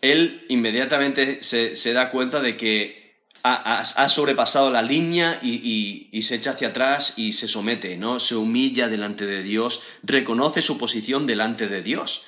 él 0.00 0.46
inmediatamente 0.48 1.42
se, 1.42 1.76
se 1.76 1.92
da 1.92 2.10
cuenta 2.10 2.40
de 2.40 2.56
que 2.56 3.18
ha, 3.42 4.08
sobrepasado 4.08 4.70
la 4.70 4.80
línea 4.80 5.38
y, 5.42 6.22
se 6.22 6.36
echa 6.36 6.52
hacia 6.52 6.68
atrás 6.68 7.18
y 7.18 7.34
se 7.34 7.48
somete, 7.48 7.98
¿no? 7.98 8.18
Se 8.18 8.34
humilla 8.34 8.88
delante 8.88 9.26
de 9.26 9.42
Dios, 9.42 9.82
reconoce 10.02 10.62
su 10.62 10.78
posición 10.78 11.26
delante 11.26 11.68
de 11.68 11.82
Dios. 11.82 12.24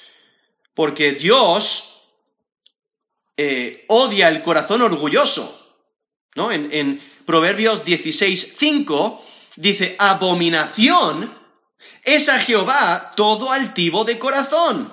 Porque 0.75 1.13
Dios 1.13 1.90
eh, 3.43 3.85
odia 3.89 4.29
el 4.29 4.43
corazón 4.43 4.83
orgulloso. 4.83 5.75
¿no? 6.35 6.53
En, 6.53 6.69
en 6.73 7.03
Proverbios 7.25 7.87
16, 7.87 8.57
5 8.59 9.25
dice, 9.57 9.97
abominación 9.99 11.33
es 12.05 12.29
a 12.29 12.39
Jehová 12.39 13.15
todo 13.17 13.51
altivo 13.51 14.05
de 14.05 14.19
corazón. 14.19 14.93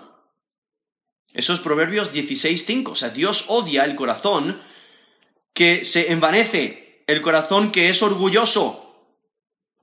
Eso 1.34 1.54
es 1.54 1.60
Proverbios 1.60 2.14
16, 2.14 2.66
5. 2.66 2.92
O 2.94 2.96
sea, 2.96 3.10
Dios 3.10 3.46
odia 3.50 3.84
el 3.84 3.98
corazón 3.98 4.62
que 5.54 5.84
se 5.84 6.14
envanece, 6.14 7.04
el 7.06 7.22
corazón 7.22 7.74
que 7.74 7.90
es 7.90 8.02
orgulloso. 8.02 9.12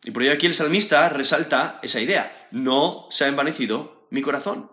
Y 0.02 0.10
por 0.10 0.22
ello 0.22 0.32
aquí 0.32 0.46
el 0.46 0.54
salmista 0.54 1.10
resalta 1.10 1.80
esa 1.82 2.00
idea. 2.00 2.48
No 2.50 3.08
se 3.10 3.26
ha 3.26 3.28
envanecido 3.28 4.08
mi 4.08 4.22
corazón. 4.22 4.70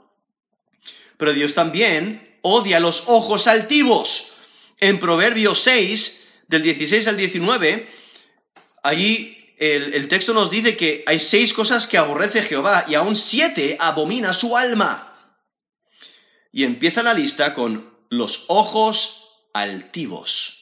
Pero 1.18 1.34
Dios 1.34 1.54
también 1.54 2.31
odia 2.42 2.80
los 2.80 3.04
ojos 3.08 3.48
altivos. 3.48 4.32
En 4.80 5.00
Proverbios 5.00 5.62
6, 5.62 6.44
del 6.48 6.64
16 6.64 7.08
al 7.08 7.18
19, 7.18 7.90
allí 8.84 9.56
el, 9.58 10.08
texto 10.08 10.34
nos 10.34 10.50
dice 10.50 10.76
que 10.76 11.04
hay 11.06 11.20
seis 11.20 11.54
cosas 11.54 11.86
que 11.86 11.98
aborrece 11.98 12.42
Jehová 12.42 12.86
y 12.88 12.96
aún 12.96 13.16
siete 13.16 13.78
abomina 13.80 14.34
su 14.34 14.58
alma. 14.58 15.16
Y 16.52 16.64
empieza 16.64 17.04
la 17.04 17.14
lista 17.14 17.54
con 17.54 17.92
los 18.10 18.46
ojos 18.48 19.30
altivos 19.54 20.62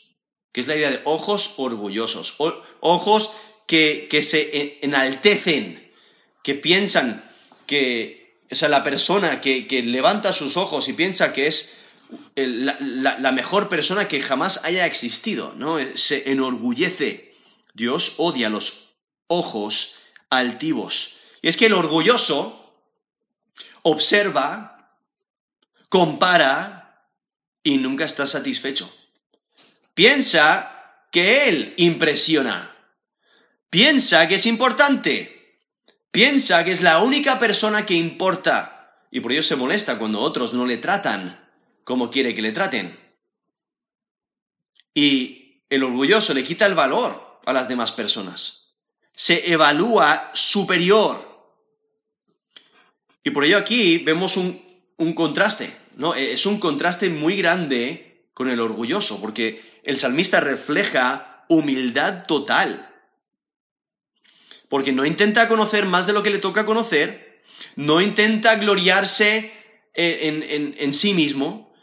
que 0.51 0.61
es 0.61 0.67
la 0.67 0.75
idea 0.75 0.91
de 0.91 1.01
ojos 1.03 1.55
orgullosos, 1.57 2.35
ojos 2.79 3.33
que, 3.67 4.07
se 4.23 4.79
enaltecen, 4.81 5.91
que 6.43 6.55
piensan 6.55 7.29
que, 7.67 8.18
o 8.51 8.55
sea, 8.55 8.69
la 8.69 8.83
persona 8.83 9.41
que, 9.41 9.67
levanta 9.83 10.33
sus 10.33 10.57
ojos 10.57 10.89
y 10.89 10.93
piensa 10.93 11.33
que 11.33 11.47
es 11.47 11.77
la, 12.35 13.31
mejor 13.31 13.69
persona 13.69 14.07
que 14.07 14.21
jamás 14.21 14.63
haya 14.65 14.85
existido, 14.85 15.53
¿no? 15.55 15.77
Se 15.95 16.31
enorgullece. 16.31 17.35
Dios 17.73 18.15
odia 18.17 18.49
los 18.49 18.95
ojos 19.27 19.95
altivos. 20.29 21.17
Y 21.41 21.49
es 21.49 21.57
que 21.57 21.67
el 21.67 21.73
orgulloso 21.73 22.73
observa, 23.83 24.93
compara 25.87 27.05
y 27.63 27.77
nunca 27.77 28.05
está 28.05 28.25
satisfecho. 28.25 28.91
Piensa 29.93 31.05
que 31.11 31.49
Él 31.49 31.73
impresiona. 31.77 32.75
Piensa 33.69 34.27
que 34.27 34.35
es 34.35 34.45
importante. 34.47 35.38
Piensa 36.11 36.63
que 36.63 36.71
es 36.71 36.81
la 36.81 36.99
única 36.99 37.39
persona 37.39 37.85
que 37.85 37.93
importa. 37.93 39.05
Y 39.11 39.19
por 39.19 39.31
ello 39.31 39.43
se 39.43 39.55
molesta 39.55 39.97
cuando 39.97 40.19
otros 40.19 40.53
no 40.53 40.65
le 40.65 40.77
tratan 40.77 41.49
como 41.83 42.11
quiere 42.11 42.35
que 42.35 42.41
le 42.41 42.51
traten. 42.51 42.99
Y 44.93 45.63
el 45.69 45.83
orgulloso 45.83 46.33
le 46.33 46.43
quita 46.43 46.65
el 46.65 46.75
valor 46.75 47.39
a 47.45 47.53
las 47.53 47.67
demás 47.67 47.91
personas. 47.91 48.75
Se 49.13 49.51
evalúa 49.51 50.29
superior. 50.33 51.27
Y 53.23 53.31
por 53.31 53.43
ello 53.43 53.57
aquí 53.57 53.97
vemos 53.99 54.37
un, 54.37 54.61
un 54.97 55.13
contraste, 55.13 55.75
¿no? 55.95 56.13
Es 56.15 56.45
un 56.45 56.59
contraste 56.59 57.09
muy 57.09 57.35
grande 57.37 58.29
con 58.33 58.49
el 58.49 58.59
orgulloso, 58.59 59.19
porque 59.19 59.81
el 59.83 59.97
salmista 59.97 60.39
refleja 60.39 61.45
humildad 61.49 62.25
total. 62.25 62.88
Porque 64.69 64.91
no 64.91 65.05
intenta 65.05 65.49
conocer 65.49 65.85
más 65.85 66.07
de 66.07 66.13
lo 66.13 66.23
que 66.23 66.29
le 66.29 66.39
toca 66.39 66.65
conocer, 66.65 67.41
no 67.75 68.01
intenta 68.01 68.55
gloriarse 68.55 69.51
en, 69.93 70.75
en 70.77 70.93
sí 70.93 71.13
mismo, 71.13 71.73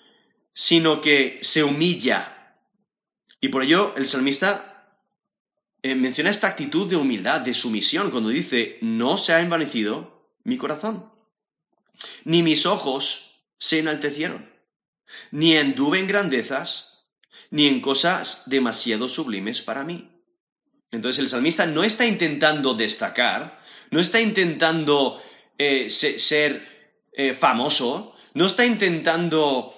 sino 0.54 1.02
que 1.02 1.38
se 1.42 1.64
humilla. 1.64 2.54
Y 3.40 3.48
por 3.48 3.62
ello 3.62 3.94
el 3.96 4.06
salmista 4.06 4.76
eh, 5.86 5.94
menciona 5.94 6.30
esta 6.30 6.48
actitud 6.48 6.90
de 6.90 6.96
humildad, 6.96 7.42
de 7.42 7.54
sumisión, 7.54 8.10
cuando 8.10 8.30
dice, 8.30 8.78
no 8.80 9.16
se 9.16 9.34
ha 9.34 9.40
envanecido 9.40 10.32
mi 10.42 10.56
corazón, 10.56 11.12
ni 12.24 12.42
mis 12.42 12.66
ojos 12.66 13.44
se 13.58 13.78
enaltecieron, 13.78 14.50
ni 15.30 15.56
anduve 15.56 16.00
en 16.00 16.08
grandezas, 16.08 17.06
ni 17.50 17.68
en 17.68 17.80
cosas 17.80 18.42
demasiado 18.46 19.08
sublimes 19.08 19.62
para 19.62 19.84
mí. 19.84 20.10
Entonces 20.96 21.20
el 21.20 21.28
salmista 21.28 21.66
no 21.66 21.84
está 21.84 22.06
intentando 22.06 22.74
destacar, 22.74 23.60
no 23.90 24.00
está 24.00 24.20
intentando 24.20 25.22
eh, 25.58 25.90
ser 25.90 26.96
eh, 27.12 27.34
famoso, 27.34 28.16
no 28.34 28.46
está 28.46 28.64
intentando 28.64 29.74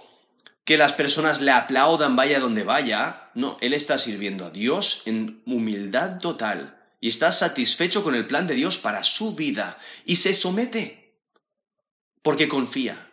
que 0.64 0.78
las 0.78 0.92
personas 0.92 1.40
le 1.40 1.50
aplaudan 1.50 2.14
vaya 2.14 2.38
donde 2.38 2.62
vaya, 2.62 3.30
no, 3.34 3.58
él 3.60 3.74
está 3.74 3.98
sirviendo 3.98 4.46
a 4.46 4.50
Dios 4.50 5.02
en 5.06 5.42
humildad 5.44 6.18
total 6.18 6.78
y 7.00 7.08
está 7.08 7.32
satisfecho 7.32 8.04
con 8.04 8.14
el 8.14 8.26
plan 8.26 8.46
de 8.46 8.54
Dios 8.54 8.78
para 8.78 9.02
su 9.02 9.34
vida 9.34 9.78
y 10.04 10.16
se 10.16 10.34
somete 10.34 11.14
porque 12.22 12.48
confía. 12.48 13.10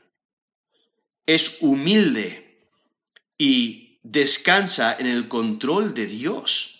Es 1.26 1.58
humilde 1.62 2.70
y 3.38 4.00
descansa 4.04 4.96
en 5.00 5.08
el 5.08 5.28
control 5.28 5.96
de 5.96 6.06
Dios. 6.06 6.75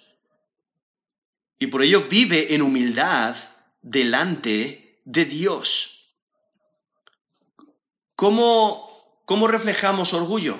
Y 1.65 1.67
por 1.67 1.82
ello 1.82 2.06
vive 2.08 2.54
en 2.54 2.62
humildad 2.62 3.36
delante 3.82 4.99
de 5.04 5.25
Dios. 5.25 6.12
¿Cómo 8.15 9.23
cómo 9.25 9.47
reflejamos 9.47 10.13
orgullo? 10.13 10.60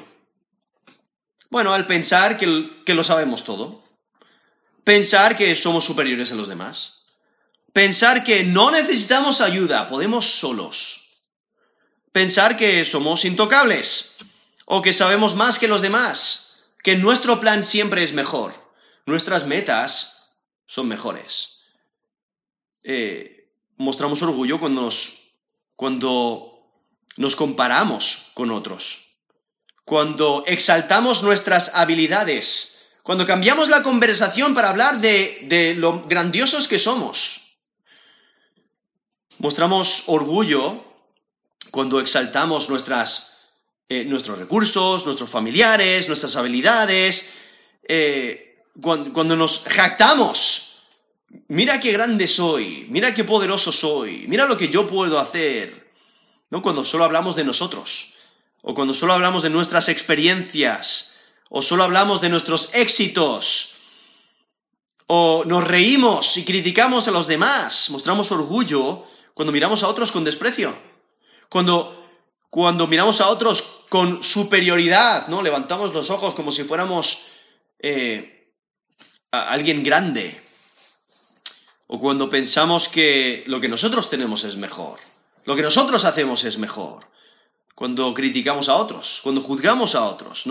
Bueno, 1.52 1.76
al 1.76 1.86
pensar 1.86 2.40
que, 2.40 2.82
que 2.84 2.96
lo 2.96 3.04
sabemos 3.04 3.44
todo. 3.44 3.84
Pensar 4.84 5.38
que 5.38 5.56
somos 5.56 5.86
superiores 5.86 6.32
a 6.32 6.36
los 6.36 6.48
demás. 6.48 7.04
Pensar 7.72 8.24
que 8.24 8.44
no 8.44 8.72
necesitamos 8.72 9.42
ayuda, 9.42 9.88
podemos 9.88 10.26
solos. 10.26 11.20
Pensar 12.12 12.58
que 12.58 12.84
somos 12.84 13.26
intocables 13.26 14.18
o 14.66 14.82
que 14.82 14.92
sabemos 14.92 15.36
más 15.36 15.60
que 15.60 15.68
los 15.68 15.84
demás, 15.84 16.64
que 16.82 16.96
nuestro 16.96 17.40
plan 17.40 17.64
siempre 17.64 18.04
es 18.04 18.12
mejor, 18.12 18.56
nuestras 19.06 19.46
metas 19.46 20.15
son 20.76 20.90
mejores. 20.90 21.62
Eh, 22.84 23.48
mostramos 23.78 24.22
orgullo 24.22 24.60
cuando 24.60 24.82
nos, 24.82 25.32
cuando 25.78 26.68
nos 27.16 27.38
comparamos 27.38 28.32
con 28.34 28.52
otros, 28.52 29.16
cuando 29.86 30.44
exaltamos 30.46 31.24
nuestras 31.24 31.74
habilidades, 31.74 32.92
cuando 33.04 33.26
cambiamos 33.26 33.70
la 33.70 33.84
conversación 33.84 34.54
para 34.54 34.70
hablar 34.70 35.00
de, 35.00 35.46
de 35.48 35.76
lo 35.76 36.04
grandiosos 36.04 36.68
que 36.68 36.78
somos. 36.78 37.56
Mostramos 39.38 40.04
orgullo 40.08 40.84
cuando 41.72 42.02
exaltamos 42.02 42.70
nuestras 42.70 43.32
eh, 43.88 44.04
nuestros 44.04 44.38
recursos, 44.40 45.06
nuestros 45.06 45.30
familiares, 45.30 46.08
nuestras 46.08 46.36
habilidades, 46.36 47.32
eh, 47.88 48.45
cuando, 48.82 49.36
nos 49.36 49.64
jactamos, 49.64 50.84
mira 51.48 51.80
qué 51.80 51.92
grande 51.92 52.28
soy, 52.28 52.88
mira 52.90 53.14
qué 53.14 53.24
poderoso 53.24 53.72
soy, 53.72 54.26
mira 54.28 54.46
lo 54.46 54.58
que 54.58 54.70
yo 54.70 54.88
puedo 54.88 55.20
hacer, 55.20 55.92
¿no? 56.50 56.62
Cuando 56.62 56.84
solo 56.84 57.06
hablamos 57.06 57.36
de 57.36 57.44
nosotros, 57.44 58.14
o 58.62 58.74
cuando 58.74 58.94
solo 58.94 59.14
hablamos 59.14 59.44
de 59.44 59.50
nuestras 59.50 59.90
experiencias, 59.90 61.16
o 61.50 61.62
solo 61.62 61.84
hablamos 61.84 62.22
de 62.22 62.30
nuestros 62.30 62.70
éxitos, 62.74 63.76
o 65.08 65.44
nos 65.46 65.64
reímos 65.64 66.36
y 66.38 66.44
criticamos 66.44 67.08
a 67.08 67.12
los 67.12 67.28
demás, 67.28 67.90
mostramos 67.92 68.32
orgullo 68.32 69.06
cuando 69.34 69.52
miramos 69.52 69.84
a 69.84 69.88
otros 69.88 70.12
con 70.12 70.24
desprecio, 70.24 70.76
cuando 71.50 72.06
cuando 72.56 72.88
miramos 72.88 73.20
a 73.20 73.28
otros 73.28 73.84
con 73.90 74.24
superioridad, 74.24 75.28
¿no? 75.28 75.42
Levantamos 75.42 75.94
los 75.94 76.10
ojos 76.10 76.36
como 76.36 76.54
si 76.54 76.64
fuéramos 76.64 77.26
eh, 77.80 78.35
alguien 79.44 79.84
grande. 79.84 80.42
O 81.88 82.00
cuando 82.00 82.30
pensamos 82.30 82.88
que 82.88 83.44
lo 83.48 83.60
que 83.62 83.70
nosotros 83.70 84.10
tenemos 84.10 84.44
es 84.44 84.56
mejor. 84.56 85.00
Lo 85.46 85.56
que 85.56 85.62
nosotros 85.62 86.06
hacemos 86.06 86.44
es 86.44 86.58
mejor. 86.58 87.08
Cuando 87.76 88.14
criticamos 88.14 88.70
a 88.70 88.76
otros, 88.76 89.20
cuando 89.22 89.42
juzgamos 89.42 89.96
a 89.96 90.06
otros. 90.06 90.46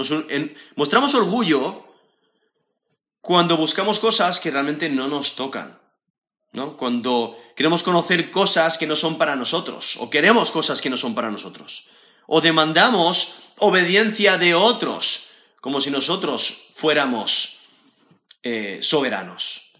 mostramos 0.77 1.15
orgullo 1.15 1.85
cuando 3.21 3.57
buscamos 3.57 3.99
cosas 3.99 4.39
que 4.39 4.51
realmente 4.51 4.91
no 4.91 5.09
nos 5.09 5.35
tocan. 5.35 5.79
¿no? 6.53 6.77
Cuando 6.77 7.37
queremos 7.57 7.83
conocer 7.83 8.31
cosas 8.31 8.79
que 8.79 8.87
no 8.87 8.97
son 8.97 9.19
para 9.19 9.35
nosotros, 9.37 9.97
o 9.99 10.09
queremos 10.09 10.51
cosas 10.51 10.81
que 10.81 10.91
no 10.91 10.97
son 10.97 11.15
para 11.15 11.31
nosotros, 11.31 11.89
o 12.27 12.41
demandamos 12.41 13.37
obediencia 13.59 14.39
de 14.39 14.55
otros, 14.55 15.31
como 15.61 15.81
si 15.81 15.91
nosotros 15.91 16.69
fuéramos 16.75 17.54
eh, 18.45 18.79
soberanos. 18.83 19.73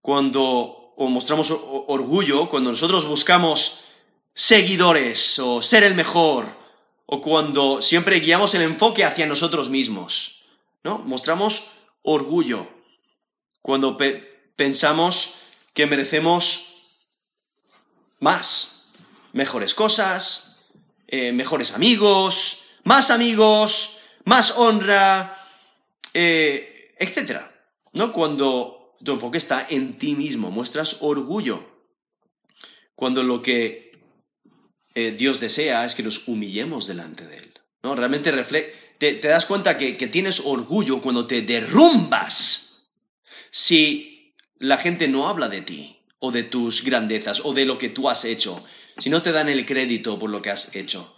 Cuando 0.00 0.78
o 1.00 1.08
mostramos 1.08 1.50
orgullo, 1.50 2.48
cuando 2.48 2.70
nosotros 2.70 3.06
buscamos 3.06 3.84
seguidores 4.34 5.38
o 5.38 5.62
ser 5.62 5.84
el 5.84 5.94
mejor, 5.94 6.46
o 7.06 7.20
cuando 7.20 7.80
siempre 7.82 8.20
guiamos 8.20 8.54
el 8.54 8.62
enfoque 8.62 9.04
hacia 9.04 9.26
nosotros 9.26 9.70
mismos, 9.70 10.42
¿no? 10.84 10.98
Mostramos 10.98 11.70
orgullo 12.02 12.68
cuando 13.62 13.96
pensamos 14.56 15.34
que 15.72 15.86
merecemos 15.86 16.82
más, 18.18 18.90
mejores 19.32 19.74
cosas, 19.74 20.66
eh, 21.06 21.32
mejores 21.32 21.74
amigos, 21.74 22.64
más 22.84 23.10
amigos, 23.10 23.98
más 24.24 24.50
honra, 24.58 25.46
eh, 26.12 26.94
etc. 26.98 27.57
¿No? 27.98 28.12
Cuando 28.12 28.94
tu 29.04 29.10
enfoque 29.10 29.38
está 29.38 29.66
en 29.68 29.98
ti 29.98 30.14
mismo, 30.14 30.52
muestras 30.52 30.98
orgullo. 31.00 31.64
Cuando 32.94 33.24
lo 33.24 33.42
que 33.42 33.90
eh, 34.94 35.10
Dios 35.10 35.40
desea 35.40 35.84
es 35.84 35.96
que 35.96 36.04
nos 36.04 36.28
humillemos 36.28 36.86
delante 36.86 37.26
de 37.26 37.38
Él. 37.38 37.52
¿no? 37.82 37.96
Realmente 37.96 38.32
te, 38.98 39.14
te 39.14 39.26
das 39.26 39.46
cuenta 39.46 39.76
que, 39.76 39.96
que 39.96 40.06
tienes 40.06 40.38
orgullo 40.44 41.02
cuando 41.02 41.26
te 41.26 41.42
derrumbas 41.42 42.88
si 43.50 44.36
la 44.58 44.78
gente 44.78 45.08
no 45.08 45.26
habla 45.28 45.48
de 45.48 45.62
ti 45.62 45.98
o 46.20 46.30
de 46.30 46.44
tus 46.44 46.84
grandezas 46.84 47.40
o 47.44 47.52
de 47.52 47.64
lo 47.64 47.78
que 47.78 47.88
tú 47.88 48.08
has 48.08 48.24
hecho, 48.24 48.64
si 48.98 49.10
no 49.10 49.22
te 49.22 49.32
dan 49.32 49.48
el 49.48 49.66
crédito 49.66 50.20
por 50.20 50.30
lo 50.30 50.40
que 50.40 50.50
has 50.50 50.72
hecho. 50.76 51.16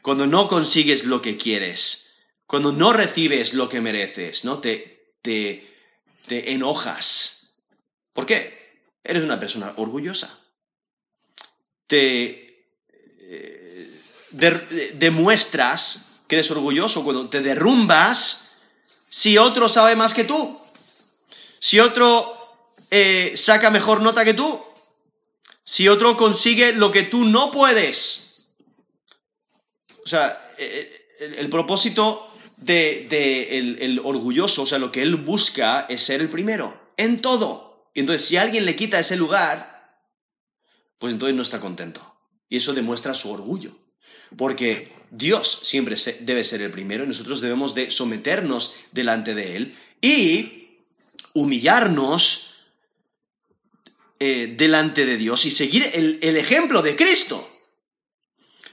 Cuando 0.00 0.26
no 0.26 0.48
consigues 0.48 1.04
lo 1.04 1.20
que 1.20 1.36
quieres, 1.36 2.24
cuando 2.46 2.72
no 2.72 2.94
recibes 2.94 3.52
lo 3.52 3.68
que 3.68 3.82
mereces, 3.82 4.46
¿no? 4.46 4.58
Te, 4.58 5.12
te, 5.20 5.71
te 6.32 6.52
enojas. 6.52 7.58
¿Por 8.14 8.24
qué? 8.24 8.80
Eres 9.04 9.22
una 9.22 9.38
persona 9.38 9.74
orgullosa. 9.76 10.38
Te 11.86 12.64
eh, 13.20 14.00
demuestras 14.94 16.20
que 16.26 16.36
eres 16.36 16.50
orgulloso 16.50 17.04
cuando 17.04 17.28
te 17.28 17.42
derrumbas 17.42 18.58
si 19.10 19.36
otro 19.36 19.68
sabe 19.68 19.94
más 19.94 20.14
que 20.14 20.24
tú. 20.24 20.58
Si 21.60 21.78
otro 21.78 22.54
eh, 22.90 23.34
saca 23.36 23.68
mejor 23.68 24.00
nota 24.00 24.24
que 24.24 24.32
tú, 24.32 24.58
si 25.62 25.86
otro 25.86 26.16
consigue 26.16 26.72
lo 26.72 26.90
que 26.90 27.02
tú 27.02 27.26
no 27.26 27.52
puedes. 27.52 28.46
O 30.02 30.08
sea, 30.08 30.54
eh, 30.56 31.10
eh, 31.20 31.34
el, 31.36 31.50
propósito 31.50 32.31
de, 32.64 33.58
el, 33.58 34.00
orgulloso, 34.02 34.62
o 34.62 34.66
sea, 34.66 34.78
lo 34.78 34.92
que 34.92 35.02
él 35.02 35.16
busca 35.16 35.86
es 35.88 36.02
ser 36.02 36.20
el 36.20 36.30
primero, 36.30 36.92
en 36.96 37.20
todo. 37.20 37.90
Y 37.94 38.00
entonces, 38.00 38.26
si 38.26 38.36
alguien 38.36 38.64
le 38.64 38.76
quita 38.76 39.00
ese 39.00 39.16
lugar, 39.16 40.00
pues 40.98 41.12
entonces 41.12 41.36
no 41.36 41.42
está 41.42 41.60
contento. 41.60 42.14
Y 42.48 42.58
eso 42.58 42.72
demuestra 42.72 43.14
su 43.14 43.30
orgullo. 43.30 43.76
Porque 44.36 44.92
Dios 45.10 45.60
siempre 45.64 45.96
debe 46.20 46.44
ser 46.44 46.62
el 46.62 46.70
primero 46.70 47.04
y 47.04 47.08
nosotros 47.08 47.40
debemos 47.40 47.74
de 47.74 47.90
someternos 47.90 48.74
delante 48.92 49.34
de 49.34 49.56
Él 49.56 49.76
y 50.00 50.78
humillarnos 51.34 52.64
eh, 54.18 54.54
delante 54.56 55.04
de 55.04 55.16
Dios 55.16 55.44
y 55.44 55.50
seguir 55.50 55.90
el, 55.92 56.18
el 56.22 56.36
ejemplo 56.36 56.80
de 56.80 56.96
Cristo. 56.96 57.48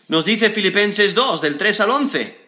Nos 0.07 0.25
dice 0.25 0.49
Filipenses 0.49 1.13
2, 1.13 1.41
del 1.41 1.57
3 1.57 1.81
al 1.81 1.89
11. 1.89 2.38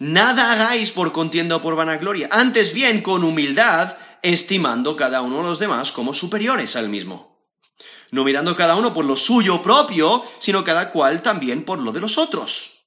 Nada 0.00 0.50
hagáis 0.50 0.90
por 0.90 1.12
contienda 1.12 1.56
o 1.56 1.60
por 1.60 1.76
vanagloria, 1.76 2.32
antes 2.32 2.72
bien 2.72 3.02
con 3.02 3.22
humildad, 3.22 3.98
estimando 4.22 4.96
cada 4.96 5.20
uno 5.20 5.36
de 5.36 5.42
los 5.42 5.58
demás 5.58 5.92
como 5.92 6.14
superiores 6.14 6.74
al 6.74 6.88
mismo. 6.88 7.44
No 8.10 8.24
mirando 8.24 8.56
cada 8.56 8.76
uno 8.76 8.94
por 8.94 9.04
lo 9.04 9.14
suyo 9.14 9.60
propio, 9.60 10.24
sino 10.38 10.64
cada 10.64 10.90
cual 10.90 11.20
también 11.20 11.66
por 11.66 11.78
lo 11.78 11.92
de 11.92 12.00
los 12.00 12.16
otros. 12.16 12.79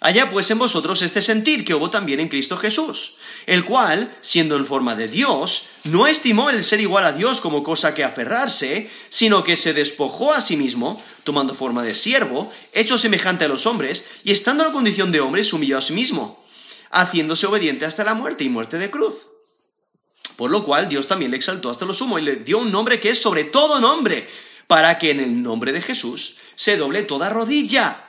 Allá 0.00 0.30
pues 0.30 0.50
en 0.50 0.58
vosotros 0.58 1.02
este 1.02 1.22
sentir 1.22 1.64
que 1.64 1.74
hubo 1.74 1.90
también 1.90 2.20
en 2.20 2.28
Cristo 2.28 2.56
Jesús, 2.56 3.16
el 3.46 3.64
cual, 3.64 4.16
siendo 4.20 4.56
en 4.56 4.66
forma 4.66 4.94
de 4.94 5.08
Dios, 5.08 5.68
no 5.84 6.06
estimó 6.06 6.50
el 6.50 6.62
ser 6.62 6.80
igual 6.80 7.04
a 7.04 7.12
Dios 7.12 7.40
como 7.40 7.64
cosa 7.64 7.94
que 7.94 8.04
aferrarse, 8.04 8.90
sino 9.08 9.42
que 9.42 9.56
se 9.56 9.72
despojó 9.72 10.32
a 10.32 10.40
sí 10.40 10.56
mismo, 10.56 11.02
tomando 11.24 11.54
forma 11.54 11.82
de 11.82 11.94
siervo, 11.94 12.52
hecho 12.72 12.96
semejante 12.96 13.46
a 13.46 13.48
los 13.48 13.66
hombres, 13.66 14.08
y 14.22 14.30
estando 14.30 14.62
en 14.62 14.68
la 14.68 14.74
condición 14.74 15.10
de 15.10 15.20
hombre, 15.20 15.42
se 15.42 15.56
humilló 15.56 15.78
a 15.78 15.82
sí 15.82 15.92
mismo, 15.92 16.44
haciéndose 16.90 17.46
obediente 17.46 17.84
hasta 17.84 18.04
la 18.04 18.14
muerte 18.14 18.44
y 18.44 18.48
muerte 18.48 18.78
de 18.78 18.90
cruz. 18.90 19.14
Por 20.36 20.50
lo 20.52 20.64
cual 20.64 20.88
Dios 20.88 21.08
también 21.08 21.32
le 21.32 21.38
exaltó 21.38 21.70
hasta 21.70 21.84
lo 21.84 21.94
sumo 21.94 22.20
y 22.20 22.22
le 22.22 22.36
dio 22.36 22.58
un 22.58 22.70
nombre 22.70 23.00
que 23.00 23.10
es 23.10 23.20
sobre 23.20 23.44
todo 23.44 23.80
nombre, 23.80 24.28
para 24.68 24.98
que 24.98 25.10
en 25.10 25.18
el 25.18 25.42
nombre 25.42 25.72
de 25.72 25.82
Jesús 25.82 26.36
se 26.54 26.76
doble 26.76 27.02
toda 27.02 27.30
rodilla 27.30 28.07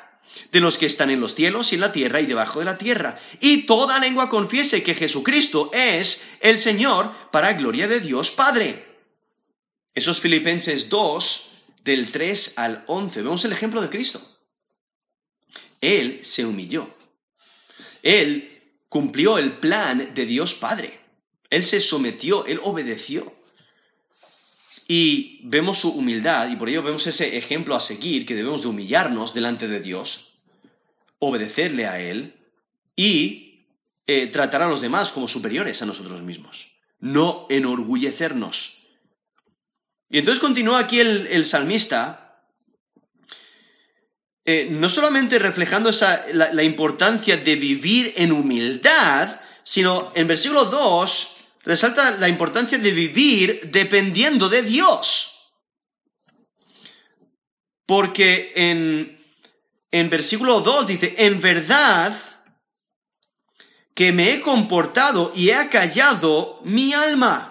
de 0.51 0.59
los 0.59 0.77
que 0.77 0.85
están 0.85 1.09
en 1.09 1.19
los 1.19 1.35
cielos 1.35 1.71
y 1.71 1.75
en 1.75 1.81
la 1.81 1.91
tierra 1.91 2.21
y 2.21 2.25
debajo 2.25 2.59
de 2.59 2.65
la 2.65 2.77
tierra, 2.77 3.19
y 3.39 3.65
toda 3.65 3.99
lengua 3.99 4.29
confiese 4.29 4.83
que 4.83 4.95
Jesucristo 4.95 5.69
es 5.73 6.25
el 6.39 6.59
Señor 6.59 7.11
para 7.31 7.53
gloria 7.53 7.87
de 7.87 7.99
Dios 7.99 8.31
Padre. 8.31 8.85
Esos 9.93 10.19
Filipenses 10.19 10.89
2, 10.89 11.49
del 11.83 12.11
3 12.11 12.57
al 12.57 12.83
11, 12.87 13.21
vemos 13.21 13.45
el 13.45 13.51
ejemplo 13.51 13.81
de 13.81 13.89
Cristo. 13.89 14.21
Él 15.81 16.19
se 16.23 16.45
humilló. 16.45 16.89
Él 18.03 18.61
cumplió 18.89 19.37
el 19.37 19.53
plan 19.57 20.13
de 20.13 20.25
Dios 20.25 20.53
Padre. 20.53 20.99
Él 21.49 21.63
se 21.63 21.81
sometió, 21.81 22.45
él 22.45 22.59
obedeció. 22.63 23.33
Y 24.91 25.41
vemos 25.43 25.77
su 25.77 25.91
humildad 25.91 26.49
y 26.49 26.55
por 26.55 26.67
ello 26.67 26.81
vemos 26.81 27.05
ese 27.05 27.37
ejemplo 27.37 27.75
a 27.75 27.79
seguir, 27.79 28.25
que 28.25 28.33
debemos 28.33 28.63
de 28.63 28.69
humillarnos 28.69 29.35
delante 29.35 29.67
de 29.67 29.81
Dios 29.81 30.33
obedecerle 31.19 31.85
a 31.85 31.99
Él 31.99 32.33
y 32.95 33.67
eh, 34.07 34.25
tratar 34.27 34.63
a 34.63 34.67
los 34.67 34.81
demás 34.81 35.11
como 35.11 35.27
superiores 35.27 35.79
a 35.83 35.85
nosotros 35.85 36.23
mismos, 36.23 36.71
no 36.99 37.45
enorgullecernos. 37.51 38.81
Y 40.09 40.17
entonces 40.17 40.41
continúa 40.41 40.79
aquí 40.79 40.99
el, 40.99 41.45
salmista, 41.45 42.41
eh, 44.43 44.69
no 44.71 44.89
solamente 44.89 45.37
reflejando 45.37 45.91
la, 46.33 46.63
importancia 46.63 47.37
de 47.37 47.55
vivir 47.57 48.13
en 48.15 48.31
humildad, 48.31 49.39
sino 49.63 50.11
en 50.15 50.27
versículo 50.27 50.65
2 50.65 51.38
resalta 51.63 52.17
la 52.17 52.29
importancia 52.29 52.77
de 52.77 52.91
vivir 52.91 53.69
dependiendo 53.71 54.49
de 54.49 54.63
Dios. 54.63 55.51
Porque 57.85 58.53
en, 58.55 59.23
en 59.91 60.09
versículo 60.09 60.61
2 60.61 60.87
dice, 60.87 61.15
en 61.17 61.41
verdad 61.41 62.17
que 63.93 64.11
me 64.11 64.33
he 64.33 64.41
comportado 64.41 65.31
y 65.35 65.49
he 65.49 65.55
acallado 65.55 66.61
mi 66.63 66.93
alma 66.93 67.49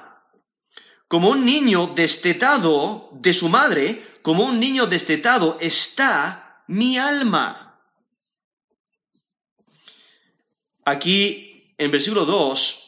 como 1.09 1.31
un 1.31 1.44
niño 1.44 1.88
destetado 1.94 3.09
de 3.12 3.33
su 3.33 3.49
madre, 3.49 4.07
como 4.23 4.44
un 4.44 4.61
niño 4.61 4.87
destetado 4.87 5.57
está 5.61 6.62
mi 6.68 6.99
alma. 6.99 7.81
Aquí, 10.85 11.75
en 11.79 11.90
versículo 11.90 12.27
2, 12.27 12.88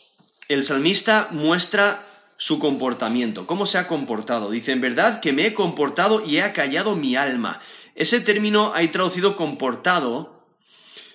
el 0.54 0.64
salmista 0.64 1.28
muestra 1.30 2.06
su 2.36 2.58
comportamiento, 2.58 3.46
cómo 3.46 3.66
se 3.66 3.78
ha 3.78 3.86
comportado. 3.86 4.50
Dice, 4.50 4.72
en 4.72 4.80
verdad 4.80 5.20
que 5.20 5.32
me 5.32 5.46
he 5.46 5.54
comportado 5.54 6.24
y 6.24 6.38
he 6.38 6.42
acallado 6.42 6.96
mi 6.96 7.16
alma. 7.16 7.60
Ese 7.94 8.20
término 8.20 8.72
hay 8.74 8.88
traducido 8.88 9.36
comportado. 9.36 10.46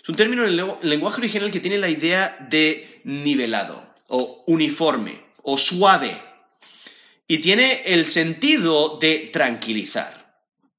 Es 0.01 0.09
un 0.09 0.15
término 0.15 0.43
en 0.43 0.59
el 0.59 0.89
lenguaje 0.89 1.21
original 1.21 1.51
que 1.51 1.59
tiene 1.59 1.77
la 1.77 1.89
idea 1.89 2.37
de 2.49 3.01
nivelado, 3.03 3.93
o 4.07 4.43
uniforme, 4.47 5.25
o 5.41 5.57
suave 5.57 6.21
y 7.27 7.39
tiene 7.39 7.81
el 7.85 8.05
sentido 8.05 8.97
de 8.99 9.29
tranquilizar. 9.33 10.35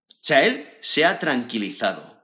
O 0.08 0.18
sea, 0.20 0.44
él 0.44 0.68
se 0.80 1.04
ha 1.04 1.18
tranquilizado. 1.18 2.22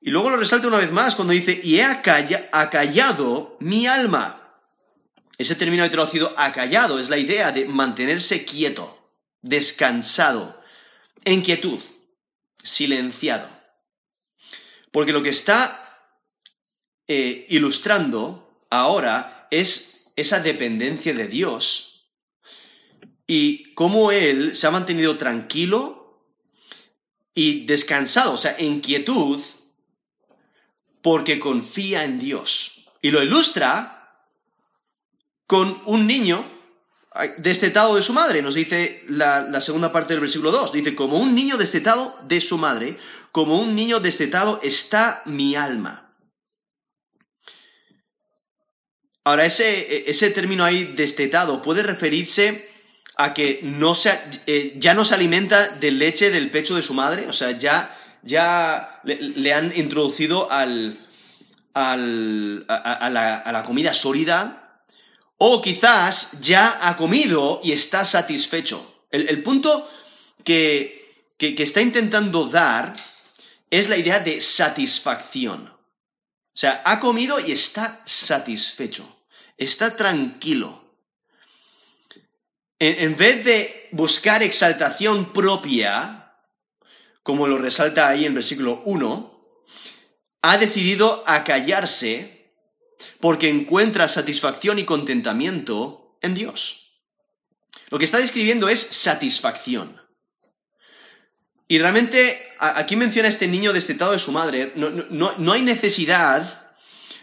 Y 0.00 0.10
luego 0.10 0.30
lo 0.30 0.36
resalta 0.36 0.68
una 0.68 0.78
vez 0.78 0.92
más 0.92 1.14
cuando 1.16 1.32
dice, 1.32 1.60
y 1.62 1.78
he 1.78 1.84
acallado 1.84 3.56
mi 3.60 3.86
alma. 3.86 4.43
Ese 5.36 5.56
término 5.56 5.82
de 5.82 5.90
traducido 5.90 6.32
acallado 6.36 6.98
es 6.98 7.08
la 7.08 7.18
idea 7.18 7.50
de 7.50 7.64
mantenerse 7.66 8.44
quieto, 8.44 9.12
descansado, 9.42 10.62
en 11.24 11.42
quietud, 11.42 11.80
silenciado. 12.62 13.48
Porque 14.92 15.12
lo 15.12 15.22
que 15.22 15.30
está 15.30 16.08
eh, 17.08 17.46
ilustrando 17.50 18.64
ahora 18.70 19.48
es 19.50 20.12
esa 20.16 20.40
dependencia 20.40 21.12
de 21.14 21.26
Dios 21.26 22.06
y 23.26 23.74
cómo 23.74 24.12
él 24.12 24.54
se 24.54 24.66
ha 24.66 24.70
mantenido 24.70 25.16
tranquilo 25.16 26.04
y 27.34 27.66
descansado, 27.66 28.34
o 28.34 28.36
sea, 28.36 28.54
en 28.56 28.80
quietud, 28.80 29.40
porque 31.02 31.40
confía 31.40 32.04
en 32.04 32.20
Dios. 32.20 32.86
Y 33.02 33.10
lo 33.10 33.22
ilustra 33.22 33.93
con 35.46 35.82
un 35.86 36.06
niño 36.06 36.44
destetado 37.38 37.94
de 37.94 38.02
su 38.02 38.12
madre, 38.12 38.42
nos 38.42 38.54
dice 38.54 39.04
la, 39.08 39.60
segunda 39.60 39.92
parte 39.92 40.14
del 40.14 40.20
versículo 40.20 40.50
2, 40.50 40.72
dice, 40.72 40.94
como 40.94 41.18
un 41.18 41.34
niño 41.34 41.56
destetado 41.56 42.18
de 42.26 42.40
su 42.40 42.58
madre, 42.58 42.98
como 43.30 43.60
un 43.60 43.74
niño 43.74 44.00
destetado 44.00 44.60
está 44.62 45.22
mi 45.24 45.54
alma. 45.54 46.12
Ahora, 49.22 49.46
ese, 49.46 50.10
ese 50.10 50.30
término 50.30 50.64
ahí 50.64 50.92
destetado 50.96 51.62
puede 51.62 51.82
referirse 51.82 52.68
a 53.16 53.32
que 53.32 53.60
no 53.62 53.94
se, 53.94 54.18
eh, 54.46 54.74
ya 54.76 54.94
no 54.94 55.04
se 55.04 55.14
alimenta 55.14 55.68
de 55.68 55.90
leche 55.92 56.30
del 56.30 56.50
pecho 56.50 56.74
de 56.74 56.82
su 56.82 56.94
madre, 56.94 57.28
o 57.28 57.32
sea, 57.32 57.52
ya, 57.52 57.96
ya 58.22 59.00
le, 59.04 59.52
han 59.52 59.76
introducido 59.76 60.50
al, 60.50 61.06
al, 61.74 62.64
a, 62.68 63.10
la, 63.10 63.62
comida 63.64 63.94
sólida, 63.94 64.63
o 65.38 65.60
quizás 65.60 66.40
ya 66.40 66.78
ha 66.88 66.96
comido 66.96 67.60
y 67.62 67.72
está 67.72 68.04
satisfecho. 68.04 69.06
El, 69.10 69.42
punto 69.42 69.88
que, 70.42 71.26
que, 71.38 71.54
está 71.62 71.80
intentando 71.80 72.46
dar 72.46 72.94
es 73.70 73.88
la 73.88 73.96
idea 73.96 74.18
de 74.18 74.40
satisfacción. 74.40 75.68
O 75.68 76.56
sea, 76.56 76.82
ha 76.84 76.98
comido 76.98 77.38
y 77.38 77.52
está 77.52 78.02
satisfecho, 78.04 79.06
está 79.56 79.96
tranquilo 79.96 80.84
en, 82.78 83.16
vez 83.16 83.44
de 83.44 83.88
buscar 83.92 84.42
exaltación 84.42 85.32
propia, 85.32 86.32
como 87.22 87.46
lo 87.46 87.56
resalta 87.56 88.08
ahí 88.08 88.26
en 88.26 88.34
versículo 88.34 88.82
1, 88.84 89.30
ha 90.42 90.58
decidido 90.58 91.24
acallarse 91.26 92.43
porque 93.20 93.48
encuentra 93.48 94.08
satisfacción 94.08 94.78
y 94.78 94.84
contentamiento 94.84 96.18
en 96.20 96.34
Dios. 96.34 97.00
Lo 97.90 97.98
que 97.98 98.04
está 98.04 98.18
describiendo 98.18 98.68
es 98.68 98.80
satisfacción. 98.80 100.00
Y 101.66 101.78
realmente 101.78 102.40
aquí 102.58 102.96
menciona 102.96 103.28
este 103.28 103.48
niño 103.48 103.72
destetado 103.72 104.12
de 104.12 104.18
su 104.18 104.32
madre. 104.32 104.72
no 104.76 105.52
hay 105.52 105.62
necesidad 105.62 106.76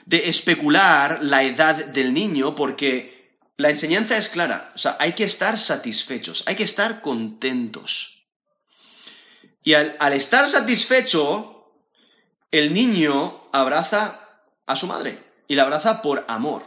de 0.05 0.29
especular 0.29 1.19
la 1.21 1.43
edad 1.43 1.85
del 1.85 2.13
niño 2.13 2.55
porque 2.55 3.37
la 3.61 3.69
enseñanza 3.69 4.17
es 4.17 4.29
clara, 4.29 4.71
o 4.75 4.77
sea, 4.77 4.97
hay 4.99 5.13
que 5.13 5.23
estar 5.23 5.59
satisfechos, 5.59 6.43
hay 6.47 6.55
que 6.55 6.63
estar 6.63 7.01
contentos. 7.01 8.25
Y 9.63 9.73
al, 9.73 10.13
estar 10.13 10.47
satisfecho, 10.47 11.71
el 12.49 12.73
niño 12.73 13.49
abraza 13.53 14.27
a 14.65 14.75
su 14.75 14.87
madre 14.87 15.30
y 15.51 15.55
la 15.55 15.63
abraza 15.63 16.01
por 16.01 16.23
amor. 16.27 16.63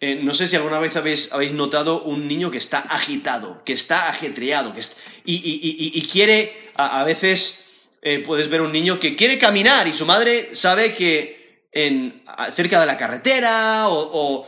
Eh, 0.00 0.20
no 0.22 0.34
sé 0.34 0.48
si 0.48 0.56
alguna 0.56 0.78
vez 0.78 0.96
habéis, 0.96 1.30
notado 1.52 2.02
un 2.02 2.28
niño 2.28 2.50
que 2.50 2.58
está 2.58 2.78
agitado, 2.78 3.62
que 3.64 3.72
está 3.72 4.08
ajetreado, 4.08 4.74
que 4.74 4.82
y, 5.24 6.08
quiere, 6.08 6.70
a, 6.76 7.02
veces 7.04 7.72
eh, 8.02 8.18
puedes 8.18 8.48
ver 8.50 8.60
un 8.60 8.72
niño 8.72 9.00
que 9.00 9.16
quiere 9.16 9.38
caminar 9.38 9.88
y 9.88 9.94
su 9.94 10.04
madre 10.04 10.54
sabe 10.54 10.94
que 10.94 11.66
en, 11.72 12.22
cerca 12.54 12.80
de 12.80 12.86
la 12.86 12.98
carretera 12.98 13.88
o 13.88 14.46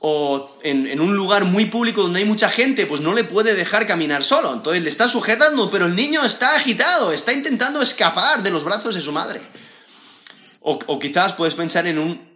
o 0.00 0.58
en, 0.62 1.00
un 1.00 1.16
lugar 1.16 1.44
muy 1.44 1.66
público 1.66 2.02
donde 2.02 2.20
hay 2.20 2.24
mucha 2.24 2.50
gente, 2.50 2.86
pues 2.86 3.00
no 3.00 3.14
le 3.14 3.24
puede 3.24 3.54
dejar 3.54 3.86
caminar 3.86 4.22
solo. 4.22 4.52
Entonces 4.52 4.82
le 4.82 4.88
está 4.88 5.08
sujetando, 5.08 5.70
pero 5.70 5.86
el 5.86 5.96
niño 5.96 6.24
está 6.24 6.54
agitado, 6.54 7.12
está 7.12 7.32
intentando 7.32 7.82
escapar 7.82 8.42
de 8.42 8.50
los 8.50 8.64
brazos 8.64 8.94
de 8.94 9.00
su 9.00 9.10
madre. 9.10 9.40
O, 10.60 10.98
quizás 10.98 11.32
puedes 11.32 11.54
pensar 11.54 11.86
en 11.86 11.98
un, 11.98 12.27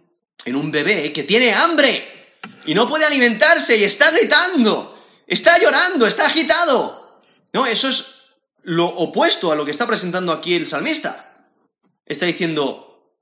en 0.45 0.55
un 0.55 0.71
bebé 0.71 1.11
que 1.13 1.23
tiene 1.23 1.53
hambre 1.53 2.37
y 2.65 2.73
no 2.73 2.87
puede 2.87 3.05
alimentarse 3.05 3.77
y 3.77 3.83
está 3.83 4.11
gritando, 4.11 5.03
está 5.27 5.59
llorando, 5.59 6.05
está 6.07 6.25
agitado. 6.25 7.21
No, 7.53 7.65
eso 7.65 7.89
es 7.89 8.23
lo 8.63 8.87
opuesto 8.87 9.51
a 9.51 9.55
lo 9.55 9.65
que 9.65 9.71
está 9.71 9.85
presentando 9.85 10.31
aquí 10.31 10.55
el 10.55 10.67
salmista. 10.67 11.47
Está 12.05 12.25
diciendo, 12.25 13.15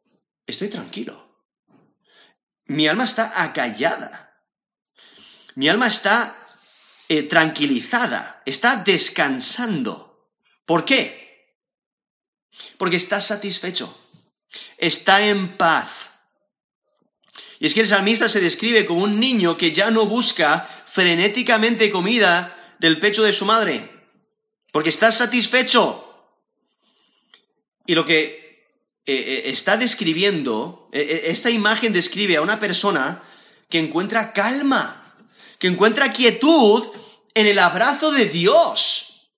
estoy 0.46 0.70
tranquilo. 0.70 1.46
Mi 2.66 2.88
alma 2.88 3.04
está 3.04 3.42
acallada. 3.42 4.34
Mi 5.56 5.68
alma 5.68 5.88
está 5.88 6.36
eh, 7.10 7.24
tranquilizada, 7.24 8.42
está 8.46 8.78
descansando. 8.78 10.30
¿Por 10.66 10.86
qué? 10.86 11.58
Porque 12.78 12.96
está 12.96 13.20
satisfecho, 13.20 14.10
está 14.78 15.26
en 15.26 15.58
paz. 15.58 15.90
Y 17.62 17.68
es 17.68 17.74
que 17.74 17.80
el 17.80 17.88
salmista 17.88 18.28
se 18.28 18.42
describe 18.42 18.86
como 18.86 19.04
un 19.04 19.22
niño 19.22 19.56
que 19.56 19.72
ya 19.72 19.90
no 19.90 20.06
busca 20.06 20.68
frenéticamente 20.88 21.90
comida 21.90 22.76
del 22.80 23.00
pecho 23.00 23.24
de 23.24 23.32
su 23.32 23.46
madre, 23.46 23.88
porque 24.74 24.90
está 24.90 25.14
satisfecho. 25.14 26.06
Y 27.86 27.96
lo 27.96 28.06
que 28.06 28.66
eh, 29.06 29.14
eh, 29.14 29.42
está 29.46 29.78
describiendo, 29.78 30.90
esta 30.92 31.50
imagen 31.50 31.94
describe 31.94 32.36
a 32.36 32.42
una 32.42 32.60
persona 32.60 33.24
que 33.70 33.80
encuentra 33.80 34.34
calma 34.34 35.02
que 35.62 35.68
encuentra 35.68 36.12
quietud 36.12 36.92
en 37.36 37.46
el 37.46 37.60
abrazo 37.60 38.12
de 38.12 38.26
Dios. 38.26 39.30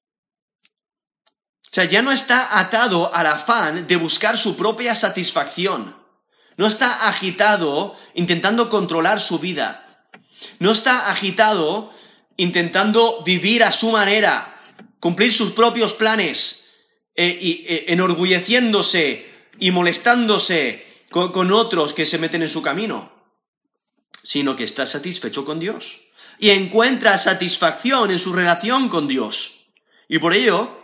O 1.64 1.70
sea, 1.70 1.84
ya 1.84 2.02
no 2.02 2.14
está 2.14 2.60
atado 2.60 3.14
al 3.14 3.28
afán 3.28 3.88
de 3.88 3.98
buscar 3.98 4.38
su 4.38 4.56
propia 4.56 4.96
satisfacción. 4.96 6.02
No 6.58 6.68
está 6.68 7.08
agitado 7.08 7.96
intentando 8.13 8.70
controlar 8.70 9.20
su 9.20 9.39
vida. 9.39 10.08
No 10.60 10.72
está 10.72 11.12
agitado 11.12 11.94
intentando 12.38 13.24
vivir 13.24 13.63
a 13.63 13.72
su 13.72 13.92
manera, 13.92 14.60
cumplir 15.00 15.34
sus 15.34 15.52
propios 15.52 15.94
planes 15.94 16.63
eh, 17.16 17.38
y 17.39 17.66
eh, 17.68 17.86
enorgulleciéndose 17.89 19.32
y 19.60 19.72
molestándose 19.72 20.86
con, 21.10 21.52
otros 21.52 21.94
que 21.94 22.06
se 22.06 22.18
meten 22.18 22.42
en 22.42 22.50
su 22.50 22.62
camino, 22.62 23.12
sino 24.24 24.56
que 24.56 24.63
está 24.63 24.88
satisfecho 24.88 25.46
con 25.46 25.60
Dios 25.60 26.02
y 26.39 26.50
encuentra 26.50 27.18
satisfacción 27.18 28.12
en 28.12 28.20
su 28.20 28.34
relación 28.34 28.89
con 28.89 29.08
Dios. 29.08 29.68
Y 30.10 30.18
por 30.18 30.34
ello, 30.34 30.76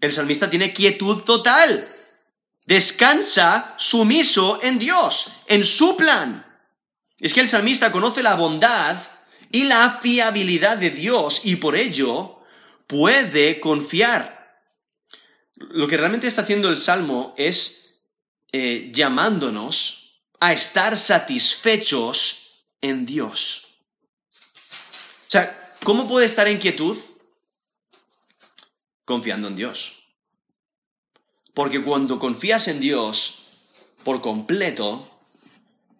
el 0.00 0.12
salmista 0.12 0.50
tiene 0.50 0.74
quietud 0.74 1.22
total. 1.22 1.88
Descansa 2.68 3.74
sumiso 3.78 4.60
en 4.62 4.78
Dios, 4.78 5.32
en 5.46 5.64
su 5.64 5.96
plan. 5.96 6.44
Es 7.16 7.32
que 7.32 7.40
el 7.40 7.48
salmista 7.48 7.90
conoce 7.90 8.22
la 8.22 8.34
bondad 8.34 8.98
y 9.50 9.64
la 9.64 10.00
fiabilidad 10.02 10.76
de 10.76 10.90
Dios 10.90 11.46
y 11.46 11.56
por 11.56 11.76
ello 11.76 12.42
puede 12.86 13.58
confiar. 13.58 14.60
Lo 15.54 15.88
que 15.88 15.96
realmente 15.96 16.26
está 16.26 16.42
haciendo 16.42 16.68
el 16.68 16.76
Salmo 16.76 17.34
es 17.38 18.02
eh, 18.52 18.90
llamándonos 18.92 20.20
a 20.38 20.52
estar 20.52 20.98
satisfechos 20.98 22.66
en 22.82 23.06
Dios. 23.06 23.66
O 25.26 25.30
sea, 25.30 25.74
¿cómo 25.82 26.06
puede 26.06 26.26
estar 26.26 26.46
en 26.46 26.58
quietud? 26.58 26.98
Confiando 29.06 29.48
en 29.48 29.56
Dios. 29.56 29.97
Porque 31.58 31.82
cuando 31.82 32.20
confías 32.20 32.68
en 32.68 32.78
Dios 32.78 33.40
por 34.04 34.20
completo, 34.20 35.10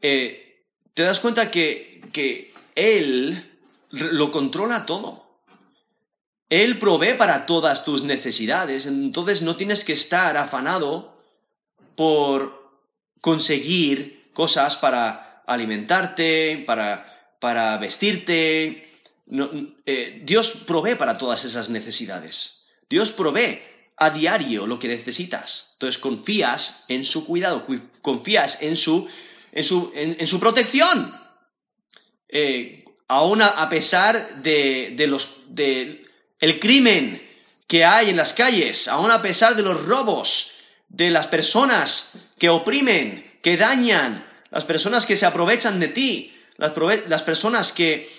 eh, 0.01 0.63
te 0.95 1.03
das 1.03 1.19
cuenta 1.19 1.51
que, 1.51 2.01
que 2.13 2.55
Él 2.77 3.59
lo 3.91 4.31
controla 4.31 4.87
todo. 4.87 5.27
Él 6.49 6.79
provee 6.79 7.15
para 7.15 7.45
todas 7.45 7.85
tus 7.85 8.05
necesidades, 8.05 8.87
entonces 8.87 9.43
no 9.43 9.57
tienes 9.57 9.85
que 9.85 9.95
estar 9.95 10.37
afanado 10.37 11.19
por 11.97 12.71
conseguir 13.21 14.31
cosas 14.35 14.77
para 14.77 15.43
alimentarte, 15.45 16.63
para, 16.69 17.35
para 17.41 17.77
vestirte. 17.79 18.93
Eh, 19.87 20.23
Dios 20.25 20.51
provee 20.69 20.95
para 20.95 21.19
todas 21.19 21.45
esas 21.45 21.69
necesidades. 21.69 22.69
Dios 22.89 23.11
provee 23.11 23.61
a 23.99 24.11
diario 24.11 24.67
lo 24.67 24.79
que 24.79 24.89
necesitas. 24.89 25.71
Entonces 25.75 26.01
confías 26.01 26.85
en 26.89 27.05
su 27.05 27.27
cuidado, 27.27 27.67
confías 28.01 28.63
en 28.63 28.77
su, 28.77 29.09
en 29.53 29.65
su, 29.65 29.91
en, 29.95 30.27
su 30.27 30.39
protección. 30.39 31.15
Eh, 32.29 32.85
aún 33.09 33.43
a, 33.43 33.69
pesar 33.69 34.43
de, 34.43 34.95
de 34.97 35.07
los, 35.07 35.43
de 35.49 36.07
el 36.41 36.61
crimen 36.61 37.27
que 37.67 37.85
hay 37.85 38.11
en 38.11 38.17
las 38.17 38.33
calles, 38.33 38.89
aún 38.89 39.11
a 39.11 39.21
pesar 39.23 39.57
de 39.57 39.63
los 39.63 39.85
robos, 39.85 40.53
de 40.89 41.11
las 41.11 41.27
personas 41.27 42.13
que 42.39 42.49
oprimen, 42.49 43.39
que 43.43 43.57
dañan, 43.57 44.27
las 44.51 44.65
personas 44.65 45.05
que 45.07 45.17
se 45.17 45.27
aprovechan 45.27 45.79
de 45.81 45.89
ti, 45.89 46.35
las, 46.57 46.73
las 47.09 47.23
personas 47.23 47.73
que, 47.73 48.11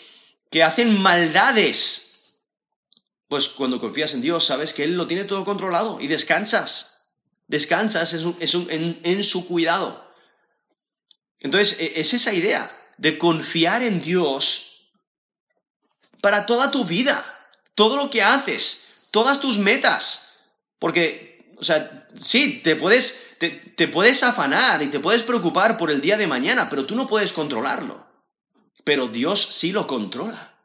que 0.52 0.64
hacen 0.64 1.00
maldades, 1.00 2.09
pues 3.30 3.48
cuando 3.50 3.80
confías 3.80 4.16
en 4.16 4.22
Dios 4.22 4.44
sabes 4.44 4.74
que 4.74 4.84
Él 4.84 4.98
lo 4.98 5.08
tiene 5.08 5.24
todo 5.24 5.46
controlado 5.46 6.02
y 6.02 6.08
descansas. 6.08 7.08
Descansas 7.48 8.14
en, 8.14 9.24
su 9.24 9.48
cuidado. 9.48 10.12
Entonces, 11.40 11.80
e, 11.80 12.00
es 12.00 12.14
esa 12.14 12.34
idea 12.34 12.76
de 12.98 13.18
confiar 13.18 13.84
en 13.84 14.02
Dios 14.02 14.90
para 16.22 16.46
toda 16.46 16.70
tu 16.72 16.86
vida, 16.86 17.24
todo 17.76 17.96
lo 17.98 18.10
que 18.10 18.24
haces, 18.24 18.88
todas 19.12 19.40
tus 19.40 19.60
metas. 19.60 20.34
Porque, 20.80 21.54
o 21.58 21.64
sea, 21.64 22.08
sí, 22.20 22.62
te 22.64 22.76
puedes, 22.76 23.38
te 23.40 23.88
puedes 23.88 24.24
afanar 24.24 24.82
y 24.82 24.88
te 24.88 25.00
puedes 25.00 25.22
preocupar 25.22 25.78
por 25.78 25.92
el 25.92 26.02
día 26.02 26.18
de 26.18 26.28
mañana, 26.28 26.68
pero 26.68 26.86
tú 26.86 26.96
no 26.96 27.08
puedes 27.08 27.32
controlarlo. 27.32 28.08
Pero 28.84 29.08
Dios 29.08 29.50
sí 29.52 29.72
lo 29.72 29.86
controla. 29.86 30.56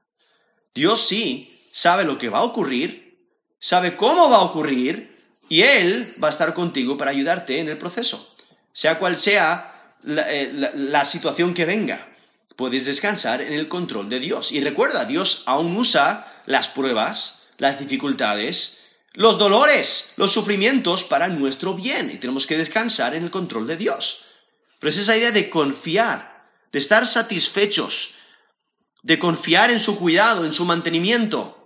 Dios 0.75 1.07
sí 1.07 1.54
sabe 1.75 2.05
lo 2.05 2.17
que 2.17 2.29
va 2.29 2.39
a 2.39 2.45
ocurrir, 2.45 3.19
sabe 3.59 3.97
cómo 3.97 4.31
va 4.31 4.37
a 4.37 4.43
ocurrir 4.43 5.19
y 5.49 5.63
Él 5.63 6.15
va 6.23 6.29
a 6.29 6.31
estar 6.31 6.55
contigo 6.55 6.97
para 6.97 7.11
ayudarte 7.11 7.59
en 7.59 7.69
el 7.69 7.79
proceso. 7.79 8.33
Sea 8.73 8.99
cual 9.01 9.19
sea 9.19 9.97
eh, 10.07 10.53
la, 10.75 11.05
situación 11.05 11.53
que 11.53 11.65
venga, 11.65 12.15
puedes 12.55 12.87
descansar 12.87 13.43
en 13.43 13.55
el 13.55 13.69
control 13.69 14.09
de 14.09 14.21
Dios. 14.21 14.53
Y 14.53 14.61
recuerda, 14.61 15.05
Dios 15.05 15.43
aún 15.47 15.77
usa 15.77 16.43
las 16.47 16.69
pruebas, 16.69 17.49
las 17.59 17.81
dificultades, 17.81 18.81
los 19.13 19.37
dolores, 19.37 20.13
los 20.17 20.33
sufrimientos 20.33 21.03
para 21.03 21.27
nuestro 21.27 21.75
bien 21.75 22.09
y 22.11 22.19
tenemos 22.19 22.47
que 22.47 22.57
descansar 22.57 23.17
en 23.17 23.25
el 23.25 23.33
control 23.33 23.67
de 23.67 23.77
Dios. 23.77 24.25
Pero 24.79 24.93
es 24.93 24.99
esa 24.99 25.17
idea 25.17 25.33
de 25.33 25.51
confiar, 25.51 26.47
de 26.71 26.79
estar 26.79 27.09
satisfechos, 27.09 28.15
de 29.03 29.19
confiar 29.19 29.73
en 29.73 29.81
su 29.81 29.99
cuidado, 29.99 30.45
en 30.45 30.53
su 30.53 30.65
mantenimiento, 30.65 31.64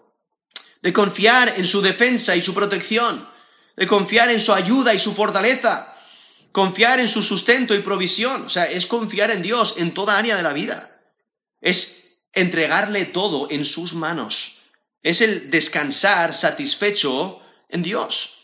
de 0.82 0.92
confiar 0.92 1.54
en 1.56 1.66
su 1.66 1.80
defensa 1.80 2.36
y 2.36 2.42
su 2.42 2.54
protección, 2.54 3.28
de 3.76 3.86
confiar 3.86 4.30
en 4.30 4.40
su 4.40 4.52
ayuda 4.52 4.94
y 4.94 5.00
su 5.00 5.14
fortaleza, 5.14 5.94
confiar 6.52 7.00
en 7.00 7.08
su 7.08 7.22
sustento 7.22 7.74
y 7.74 7.80
provisión. 7.80 8.46
O 8.46 8.50
sea, 8.50 8.64
es 8.64 8.86
confiar 8.86 9.30
en 9.30 9.42
Dios 9.42 9.74
en 9.76 9.94
toda 9.94 10.18
área 10.18 10.36
de 10.36 10.42
la 10.42 10.52
vida. 10.52 11.00
Es 11.60 12.20
entregarle 12.32 13.04
todo 13.06 13.48
en 13.50 13.64
sus 13.64 13.94
manos. 13.94 14.58
Es 15.02 15.20
el 15.20 15.50
descansar 15.50 16.34
satisfecho 16.34 17.40
en 17.68 17.82
Dios. 17.82 18.34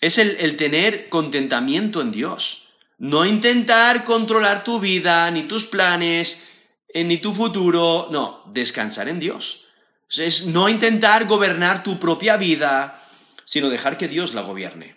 Es 0.00 0.18
el, 0.18 0.36
el 0.38 0.56
tener 0.56 1.08
contentamiento 1.08 2.00
en 2.00 2.12
Dios. 2.12 2.68
No 2.98 3.26
intentar 3.26 4.04
controlar 4.04 4.64
tu 4.64 4.80
vida, 4.80 5.30
ni 5.30 5.42
tus 5.42 5.66
planes, 5.66 6.42
eh, 6.88 7.04
ni 7.04 7.18
tu 7.18 7.34
futuro. 7.34 8.08
No, 8.10 8.42
descansar 8.46 9.08
en 9.08 9.20
Dios. 9.20 9.65
Es 10.10 10.46
no 10.46 10.68
intentar 10.68 11.26
gobernar 11.26 11.82
tu 11.82 11.98
propia 11.98 12.36
vida, 12.36 13.02
sino 13.44 13.68
dejar 13.68 13.98
que 13.98 14.08
Dios 14.08 14.34
la 14.34 14.42
gobierne. 14.42 14.96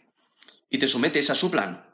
Y 0.70 0.78
te 0.78 0.88
sometes 0.88 1.30
a 1.30 1.36
su 1.36 1.50
plan. 1.50 1.86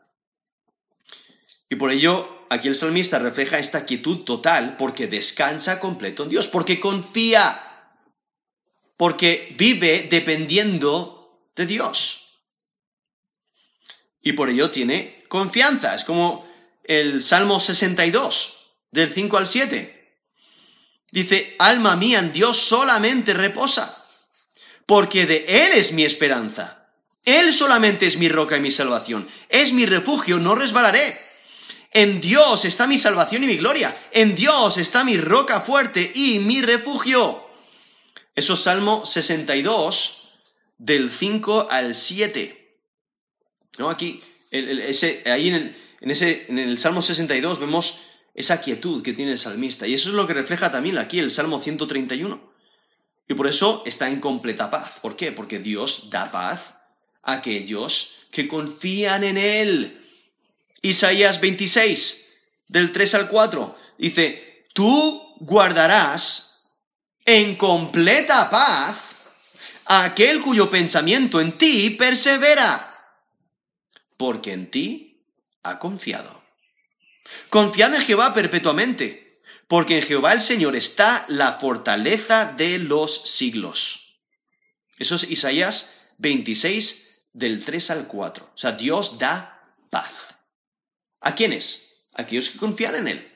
Y 1.69 1.75
por 1.75 1.91
ello, 1.91 2.45
aquí 2.49 2.67
el 2.67 2.75
salmista 2.75 3.19
refleja 3.19 3.57
esta 3.57 3.85
quietud 3.85 4.23
total 4.23 4.77
porque 4.77 5.07
descansa 5.07 5.79
completo 5.79 6.23
en 6.23 6.29
Dios, 6.29 6.47
porque 6.47 6.79
confía, 6.79 7.93
porque 8.97 9.55
vive 9.57 10.07
dependiendo 10.09 11.49
de 11.55 11.65
Dios. 11.65 12.41
Y 14.21 14.33
por 14.33 14.49
ello 14.49 14.71
tiene 14.71 15.23
confianza. 15.27 15.95
Es 15.95 16.03
como 16.03 16.47
el 16.83 17.23
Salmo 17.23 17.59
62, 17.59 18.73
del 18.91 19.13
5 19.13 19.37
al 19.37 19.47
7. 19.47 19.94
Dice, 21.15 21.55
alma 21.59 21.95
mía, 21.95 22.19
en 22.19 22.33
Dios 22.33 22.57
solamente 22.57 23.33
reposa, 23.33 24.05
porque 24.85 25.25
de 25.25 25.45
Él 25.47 25.71
es 25.71 25.93
mi 25.93 26.03
esperanza. 26.03 26.89
Él 27.23 27.53
solamente 27.53 28.05
es 28.05 28.17
mi 28.17 28.27
roca 28.27 28.57
y 28.57 28.59
mi 28.59 28.69
salvación. 28.69 29.29
Es 29.47 29.71
mi 29.71 29.85
refugio, 29.85 30.39
no 30.39 30.55
resbalaré. 30.55 31.17
En 31.93 32.19
Dios 32.19 32.65
está 32.65 32.85
mi 32.85 32.99
salvación 32.99 33.45
y 33.45 33.47
mi 33.47 33.55
gloria. 33.55 33.97
En 34.11 34.35
Dios 34.35 34.77
está 34.77 35.05
mi 35.05 35.15
roca 35.15 35.61
fuerte 35.61 36.11
y 36.13 36.39
mi 36.39 36.61
refugio. 36.61 37.47
Eso 38.35 38.55
es 38.55 38.59
Salmo 38.59 39.05
62, 39.05 40.33
del 40.77 41.09
5 41.09 41.69
al 41.71 41.95
7. 41.95 42.77
¿No? 43.77 43.89
Aquí, 43.89 44.21
ese, 44.51 45.23
ahí 45.27 45.47
en 45.47 45.55
el, 45.55 45.75
en, 46.01 46.11
ese, 46.11 46.47
en 46.49 46.59
el 46.59 46.77
Salmo 46.77 47.01
62 47.01 47.57
vemos 47.57 48.01
esa 48.35 48.59
quietud 48.59 49.01
que 49.01 49.13
tiene 49.13 49.31
el 49.31 49.37
salmista. 49.37 49.87
Y 49.87 49.93
eso 49.93 50.09
es 50.09 50.15
lo 50.15 50.27
que 50.27 50.33
refleja 50.33 50.71
también 50.71 50.97
aquí 50.97 51.19
el 51.19 51.31
Salmo 51.31 51.61
131. 51.61 52.53
Y 53.27 53.33
por 53.33 53.47
eso 53.47 53.81
está 53.85 54.09
en 54.09 54.19
completa 54.19 54.69
paz. 54.69 54.99
¿Por 55.01 55.15
qué? 55.15 55.31
Porque 55.31 55.59
Dios 55.59 56.09
da 56.11 56.29
paz 56.31 56.61
a 57.23 57.33
aquellos 57.33 58.27
que 58.29 58.47
confían 58.47 59.23
en 59.23 59.37
Él. 59.37 60.01
Isaías 60.81 61.41
26, 61.41 62.33
del 62.67 62.91
3 62.91 63.15
al 63.15 63.29
4, 63.29 63.75
dice, 63.97 64.65
tú 64.73 65.33
guardarás 65.39 66.67
en 67.23 67.55
completa 67.55 68.49
paz 68.51 68.99
a 69.85 70.03
aquel 70.03 70.41
cuyo 70.41 70.69
pensamiento 70.69 71.41
en 71.41 71.57
ti 71.57 71.91
persevera, 71.91 72.95
porque 74.17 74.53
en 74.53 74.69
ti 74.69 75.23
ha 75.63 75.79
confiado. 75.79 76.44
Confiad 77.49 77.95
en 77.95 78.01
Jehová 78.01 78.33
perpetuamente, 78.33 79.41
porque 79.67 79.97
en 79.97 80.03
Jehová 80.03 80.33
el 80.33 80.41
Señor 80.41 80.75
está 80.75 81.25
la 81.27 81.53
fortaleza 81.53 82.53
de 82.55 82.79
los 82.79 83.29
siglos. 83.29 84.19
Eso 84.97 85.15
es 85.15 85.29
Isaías 85.29 86.11
26 86.19 87.27
del 87.33 87.65
3 87.65 87.91
al 87.91 88.07
4. 88.07 88.51
O 88.53 88.57
sea, 88.57 88.71
Dios 88.71 89.17
da 89.19 89.73
paz. 89.89 90.11
¿A 91.21 91.35
quiénes? 91.35 92.05
A 92.13 92.21
aquellos 92.21 92.49
que 92.49 92.57
confían 92.57 92.95
en 92.95 93.07
Él. 93.07 93.31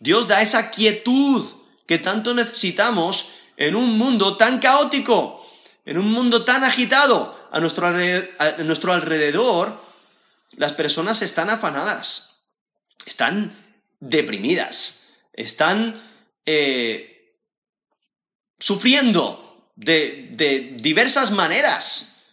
Dios 0.00 0.26
da 0.26 0.42
esa 0.42 0.70
quietud 0.70 1.46
que 1.86 1.98
tanto 1.98 2.34
necesitamos 2.34 3.32
en 3.56 3.76
un 3.76 3.98
mundo 3.98 4.36
tan 4.36 4.58
caótico, 4.58 5.46
en 5.84 5.98
un 5.98 6.12
mundo 6.12 6.44
tan 6.44 6.64
agitado. 6.64 7.36
A 7.50 7.60
nuestro, 7.60 7.86
a 7.86 8.62
nuestro 8.62 8.92
alrededor 8.92 9.80
las 10.52 10.72
personas 10.72 11.22
están 11.22 11.50
afanadas, 11.50 12.27
están 13.04 13.56
deprimidas, 14.00 15.08
están 15.32 16.00
eh, 16.44 17.34
sufriendo 18.58 19.70
de, 19.76 20.30
de 20.32 20.76
diversas 20.80 21.30
maneras 21.30 22.24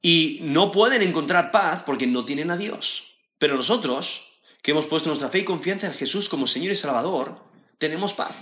y 0.00 0.40
no 0.42 0.72
pueden 0.72 1.02
encontrar 1.02 1.52
paz 1.52 1.82
porque 1.86 2.06
no 2.06 2.24
tienen 2.24 2.50
a 2.50 2.56
Dios. 2.56 3.06
Pero 3.38 3.56
nosotros, 3.56 4.32
que 4.62 4.72
hemos 4.72 4.86
puesto 4.86 5.08
nuestra 5.08 5.28
fe 5.28 5.40
y 5.40 5.44
confianza 5.44 5.86
en 5.86 5.94
Jesús 5.94 6.28
como 6.28 6.46
Señor 6.46 6.72
y 6.72 6.76
Salvador, 6.76 7.42
tenemos 7.78 8.12
paz. 8.12 8.36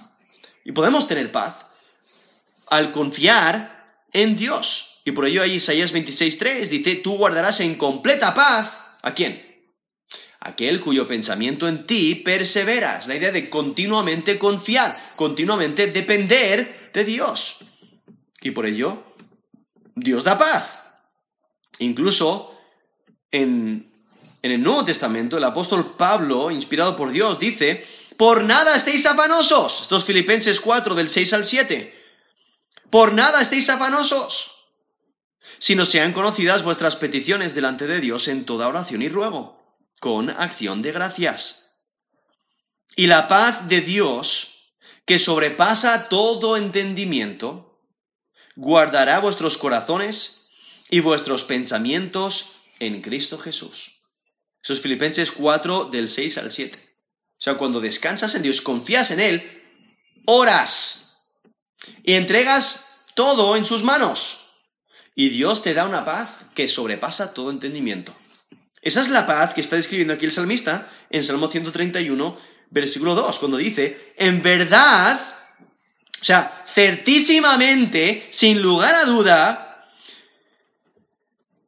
Y 0.64 0.72
podemos 0.72 1.06
tener 1.06 1.30
paz 1.32 1.56
al 2.66 2.92
confiar 2.92 4.04
en 4.12 4.36
Dios. 4.36 5.00
Y 5.04 5.12
por 5.12 5.26
ello 5.26 5.42
ahí 5.42 5.54
Isaías 5.54 5.92
26.3 5.92 6.68
dice, 6.68 6.96
tú 6.96 7.16
guardarás 7.16 7.60
en 7.60 7.76
completa 7.76 8.34
paz. 8.34 8.72
¿A 9.02 9.14
quién? 9.14 9.49
Aquel 10.40 10.80
cuyo 10.80 11.06
pensamiento 11.06 11.68
en 11.68 11.86
ti 11.86 12.14
perseveras. 12.16 13.06
La 13.06 13.16
idea 13.16 13.30
de 13.30 13.50
continuamente 13.50 14.38
confiar, 14.38 15.12
continuamente 15.16 15.88
depender 15.88 16.90
de 16.94 17.04
Dios. 17.04 17.58
Y 18.40 18.52
por 18.52 18.66
ello, 18.66 19.02
Dios 19.94 20.24
da 20.24 20.38
paz. 20.38 20.70
Incluso 21.78 22.58
en, 23.30 23.92
en 24.42 24.52
el 24.52 24.62
Nuevo 24.62 24.84
Testamento, 24.84 25.36
el 25.36 25.44
apóstol 25.44 25.94
Pablo, 25.96 26.50
inspirado 26.50 26.96
por 26.96 27.10
Dios, 27.10 27.38
dice, 27.38 27.86
por 28.16 28.42
nada 28.44 28.76
estéis 28.76 29.06
afanosos. 29.06 29.82
Estos 29.82 30.04
Filipenses 30.04 30.60
4 30.60 30.94
del 30.94 31.08
6 31.08 31.32
al 31.34 31.44
7. 31.44 32.00
Por 32.90 33.12
nada 33.12 33.40
estéis 33.40 33.70
afanosos, 33.70 34.52
sino 35.58 35.86
sean 35.86 36.12
conocidas 36.12 36.64
vuestras 36.64 36.96
peticiones 36.96 37.54
delante 37.54 37.86
de 37.86 38.00
Dios 38.00 38.26
en 38.26 38.44
toda 38.44 38.68
oración 38.68 39.02
y 39.02 39.08
ruego, 39.08 39.59
con 40.00 40.30
acción 40.30 40.82
de 40.82 40.92
gracias. 40.92 41.84
Y 42.96 43.06
la 43.06 43.28
paz 43.28 43.68
de 43.68 43.80
Dios, 43.82 44.72
que 45.04 45.18
sobrepasa 45.18 46.08
todo 46.08 46.56
entendimiento, 46.56 47.78
guardará 48.56 49.20
vuestros 49.20 49.56
corazones 49.56 50.48
y 50.90 51.00
vuestros 51.00 51.44
pensamientos 51.44 52.52
en 52.80 53.00
Cristo 53.02 53.38
Jesús. 53.38 54.00
Eso 54.62 54.72
es 54.72 54.80
Filipenses 54.80 55.30
4 55.30 55.84
del 55.86 56.08
6 56.08 56.38
al 56.38 56.50
7. 56.50 56.78
O 56.78 57.42
sea, 57.42 57.56
cuando 57.56 57.80
descansas 57.80 58.34
en 58.34 58.42
Dios, 58.42 58.60
confías 58.60 59.10
en 59.10 59.20
Él, 59.20 59.62
oras 60.26 61.26
y 62.02 62.14
entregas 62.14 63.04
todo 63.14 63.56
en 63.56 63.64
sus 63.64 63.82
manos. 63.82 64.40
Y 65.14 65.28
Dios 65.30 65.62
te 65.62 65.74
da 65.74 65.86
una 65.86 66.04
paz 66.04 66.30
que 66.54 66.68
sobrepasa 66.68 67.32
todo 67.32 67.50
entendimiento. 67.50 68.14
Esa 68.82 69.02
es 69.02 69.08
la 69.08 69.26
paz 69.26 69.54
que 69.54 69.60
está 69.60 69.76
describiendo 69.76 70.14
aquí 70.14 70.24
el 70.24 70.32
salmista 70.32 70.90
en 71.10 71.22
Salmo 71.22 71.48
131, 71.48 72.38
versículo 72.70 73.14
2, 73.14 73.38
cuando 73.38 73.56
dice, 73.56 74.14
en 74.16 74.42
verdad, 74.42 75.20
o 76.20 76.24
sea, 76.24 76.64
certísimamente, 76.72 78.28
sin 78.30 78.60
lugar 78.60 78.94
a 78.94 79.04
duda, 79.04 79.88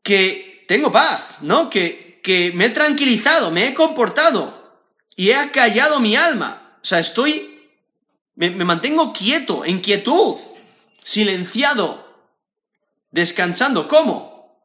que 0.03 0.65
tengo 0.69 0.91
paz, 0.91 1.37
¿no? 1.43 1.69
Que, 1.69 2.21
que 2.23 2.53
me 2.55 2.67
he 2.67 2.71
tranquilizado, 2.71 3.51
me 3.51 3.69
he 3.69 3.75
comportado 3.75 4.81
y 5.17 5.31
he 5.31 5.37
acallado 5.37 6.01
mi 6.01 6.17
alma. 6.17 6.79
O 6.83 6.85
sea, 6.85 6.99
estoy 6.99 7.53
me, 8.35 8.65
mantengo 8.65 9.13
quieto, 9.13 9.65
en 9.65 9.81
quietud, 9.81 10.37
silenciado, 11.05 12.05
descansando. 13.11 13.89
¿Cómo? 13.89 14.59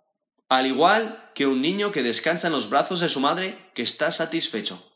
Al 0.50 0.68
igual 0.68 1.27
que 1.38 1.46
un 1.46 1.62
niño 1.62 1.92
que 1.92 2.02
descansa 2.02 2.48
en 2.48 2.54
los 2.54 2.68
brazos 2.68 3.00
de 3.00 3.10
su 3.10 3.20
madre 3.20 3.70
que 3.76 3.84
está 3.84 4.12
satisfecho. 4.12 4.92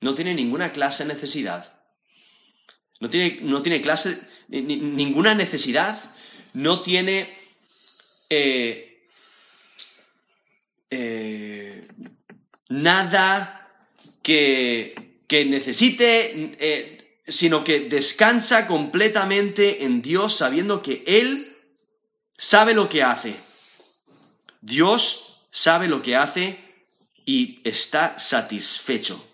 No 0.00 0.14
tiene 0.14 0.32
ninguna 0.34 0.72
clase 0.72 1.04
de 1.04 1.12
necesidad. 1.12 1.78
No 3.00 3.10
tiene, 3.10 3.40
no 3.42 3.60
tiene 3.60 3.82
clase, 3.82 4.18
ninguna 4.48 5.34
necesidad. 5.34 6.02
No 6.54 6.80
tiene 6.80 7.36
eh, 8.30 9.10
eh, 10.88 11.86
nada 12.70 13.70
que, 14.22 15.20
que 15.26 15.44
necesite 15.44 16.56
eh, 16.58 17.20
sino 17.28 17.62
que 17.62 17.80
descansa 17.80 18.66
completamente 18.66 19.84
en 19.84 20.00
Dios 20.00 20.34
sabiendo 20.34 20.80
que 20.80 21.04
Él 21.06 21.58
sabe 22.38 22.72
lo 22.72 22.88
que 22.88 23.02
hace. 23.02 23.36
Dios 24.62 25.27
sabe 25.50 25.88
lo 25.88 26.02
que 26.02 26.16
hace 26.16 26.58
y 27.24 27.60
está 27.64 28.18
satisfecho. 28.18 29.24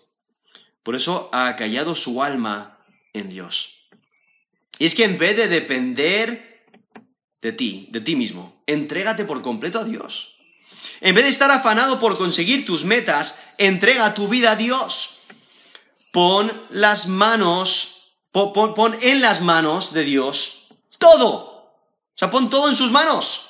Por 0.83 0.95
eso 0.95 1.29
ha 1.31 1.55
callado 1.55 1.95
su 1.95 2.21
alma 2.21 2.79
en 3.13 3.29
Dios. 3.29 3.87
Y 4.77 4.85
es 4.85 4.95
que 4.95 5.03
en 5.03 5.17
vez 5.17 5.37
de 5.37 5.47
depender 5.47 6.65
de 7.41 7.51
ti, 7.53 7.87
de 7.91 8.01
ti 8.01 8.15
mismo, 8.15 8.61
entrégate 8.67 9.25
por 9.25 9.41
completo 9.41 9.79
a 9.79 9.85
Dios. 9.85 10.35
En 11.01 11.15
vez 11.15 11.23
de 11.23 11.31
estar 11.31 11.49
afanado 11.51 11.99
por 11.99 12.17
conseguir 12.17 12.65
tus 12.65 12.83
metas, 12.83 13.41
entrega 13.57 14.13
tu 14.13 14.27
vida 14.27 14.51
a 14.51 14.55
Dios 14.55 15.15
pon 16.15 16.65
las 16.69 17.07
manos, 17.07 18.15
pon, 18.31 18.97
en 19.01 19.19
las 19.19 19.41
manos 19.41 19.91
de 19.91 20.05
Dios 20.05 20.67
todo. 20.97 21.35
O 21.35 22.17
sea, 22.17 22.31
pon 22.31 22.49
todo 22.49 22.69
en 22.69 22.77
sus 22.77 22.89
manos. 22.89 23.49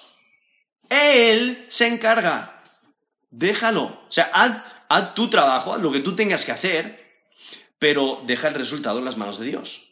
Él 0.89 1.68
se 1.70 1.86
encarga. 1.86 2.54
Déjalo. 3.36 3.83
O 3.83 4.11
sea, 4.11 4.31
haz, 4.33 5.13
tu 5.13 5.29
trabajo, 5.29 5.73
haz 5.73 5.81
lo 5.81 5.91
que 5.91 5.99
tú 5.99 6.15
tengas 6.15 6.45
que 6.45 6.53
hacer, 6.53 7.19
pero 7.77 8.23
deja 8.25 8.47
el 8.47 8.53
resultado 8.53 8.99
en 8.99 9.05
las 9.05 9.17
manos 9.17 9.39
de 9.39 9.47
Dios. 9.47 9.91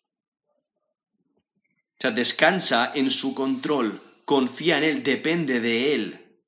O 1.97 2.01
sea, 2.01 2.11
descansa 2.11 2.93
en 2.95 3.11
su 3.11 3.35
control, 3.35 4.01
confía 4.23 4.77
en 4.77 4.85
Él, 4.85 5.03
depende 5.03 5.59
de 5.59 5.93
Él. 5.93 6.39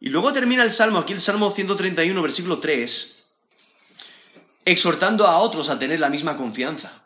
Y 0.00 0.08
luego 0.08 0.32
termina 0.32 0.62
el 0.62 0.70
Salmo, 0.70 0.98
aquí 0.98 1.12
el 1.12 1.20
Salmo 1.20 1.50
131, 1.50 2.22
versículo 2.22 2.58
3, 2.58 3.26
exhortando 4.64 5.26
a 5.26 5.38
otros 5.38 5.68
a 5.68 5.78
tener 5.78 6.00
la 6.00 6.08
misma 6.08 6.38
confianza 6.38 7.04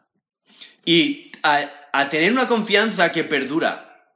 y 0.85 1.33
a, 1.43 2.09
tener 2.09 2.33
una 2.33 2.47
confianza 2.47 3.11
que 3.11 3.25
perdura. 3.25 4.15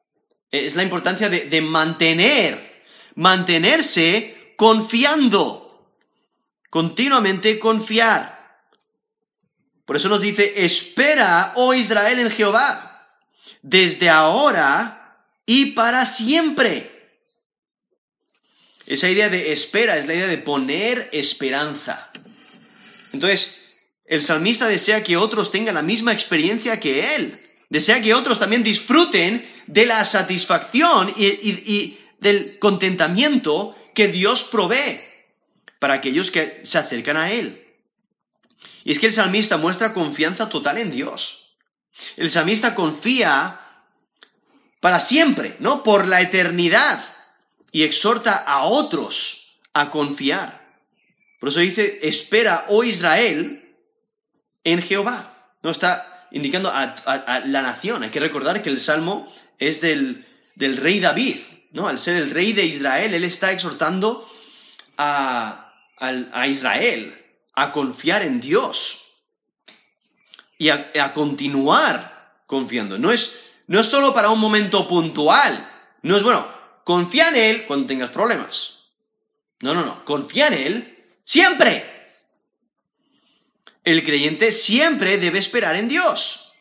Es 0.51 0.77
la 0.77 0.83
importancia 0.85 1.29
de 1.29 1.61
mantener, 1.61 2.85
mantenerse 3.15 4.42
confiando, 4.63 5.91
continuamente 6.71 7.59
confiar. 7.59 8.63
Por 9.85 9.97
eso 9.97 10.09
nos 10.09 10.21
dice, 10.21 10.65
espera, 10.65 11.53
oh 11.57 11.75
Israel, 11.75 12.21
en 12.21 12.31
Jehová, 12.31 13.19
desde 13.61 14.09
ahora 14.09 15.19
y 15.47 15.73
para 15.73 16.07
siempre. 16.07 16.93
Esa 18.87 19.11
idea 19.11 19.29
de 19.29 19.53
espera 19.53 19.97
es 19.97 20.07
la 20.07 20.15
idea 20.15 20.29
de 20.29 20.39
poner 20.39 21.11
esperanza. 21.13 22.13
Entonces, 23.13 23.75
el 24.05 24.23
salmista 24.23 24.69
desea 24.69 25.03
que 25.03 25.17
otros 25.17 25.51
tengan 25.51 25.75
la 25.75 25.83
misma 25.83 26.13
experiencia 26.13 26.79
que 26.79 27.17
él. 27.17 27.41
Desea 27.69 28.01
que 28.01 28.15
otros 28.15 28.39
también 28.39 28.63
disfruten 28.63 29.45
de 29.67 29.87
la 29.87 30.05
satisfacción 30.05 31.13
y, 31.17 31.99
del 32.21 32.61
contentamiento 32.61 33.75
que 33.95 34.09
Dios 34.09 34.45
provee 34.45 35.01
para 35.79 35.95
aquellos 35.95 36.31
que 36.31 36.61
se 36.65 36.79
acercan 36.79 37.17
a 37.17 37.31
Él. 37.31 37.67
Y 38.85 38.93
es 38.93 38.99
que 38.99 39.07
el 39.07 39.13
salmista 39.13 39.57
muestra 39.57 39.93
confianza 39.93 40.49
total 40.49 40.79
en 40.79 40.91
Dios. 40.91 41.57
El 42.17 42.31
salmista 42.31 42.75
confía 42.75 43.61
para 44.81 45.01
siempre, 45.01 45.57
¿no? 45.61 45.83
Por 45.83 46.09
la 46.09 46.21
eternidad. 46.21 47.05
Y 47.71 47.85
exhorta 47.85 48.37
a 48.37 48.65
otros 48.65 49.59
a 49.73 49.91
confiar. 49.91 50.63
Por 51.41 51.49
eso 51.49 51.61
dice, 51.61 52.01
espera, 52.03 52.67
oh 52.69 52.85
Israel, 52.85 53.75
en 54.65 54.83
Jehová. 54.83 55.57
No 55.63 55.71
está 55.71 56.29
indicando 56.33 56.71
a, 56.73 57.43
la 57.47 57.63
nación. 57.63 58.03
Hay 58.03 58.11
que 58.11 58.21
recordar 58.21 58.63
que 58.63 58.71
el 58.71 58.81
salmo 58.81 59.33
es 59.59 59.81
del, 59.81 60.27
rey 60.57 61.01
David, 61.01 61.37
¿no? 61.73 61.89
Al 61.89 61.99
ser 61.99 62.17
el 62.17 62.31
rey 62.31 62.53
de 62.53 62.65
Israel, 62.65 63.15
él 63.15 63.25
está 63.25 63.53
exhortando 63.53 64.29
a, 64.97 65.59
Israel 66.47 67.19
a 67.55 67.73
confiar 67.73 68.23
en 68.23 68.41
Dios 68.41 69.05
y 70.59 70.69
a, 70.69 71.13
continuar 71.13 72.43
confiando. 72.47 72.99
No 72.99 73.13
es, 73.13 73.51
no 73.67 73.81
es 73.81 73.87
solo 73.87 74.15
para 74.15 74.31
un 74.31 74.41
momento 74.41 74.89
puntual. 74.89 75.69
No 76.03 76.17
es 76.17 76.23
bueno, 76.23 76.47
confía 76.85 77.29
en 77.29 77.37
Él 77.37 77.65
cuando 77.67 77.87
tengas 77.87 78.11
problemas. 78.11 78.79
No, 79.61 79.75
no, 79.75 79.85
no. 79.85 80.05
Confía 80.05 80.49
en 80.49 80.55
Él 80.55 80.93
Siempre. 81.25 81.89
El 83.85 84.05
creyente 84.05 84.53
siempre 84.53 85.19
debe 85.19 85.39
esperar 85.39 85.77
en 85.77 85.89
Dios. 85.89 86.53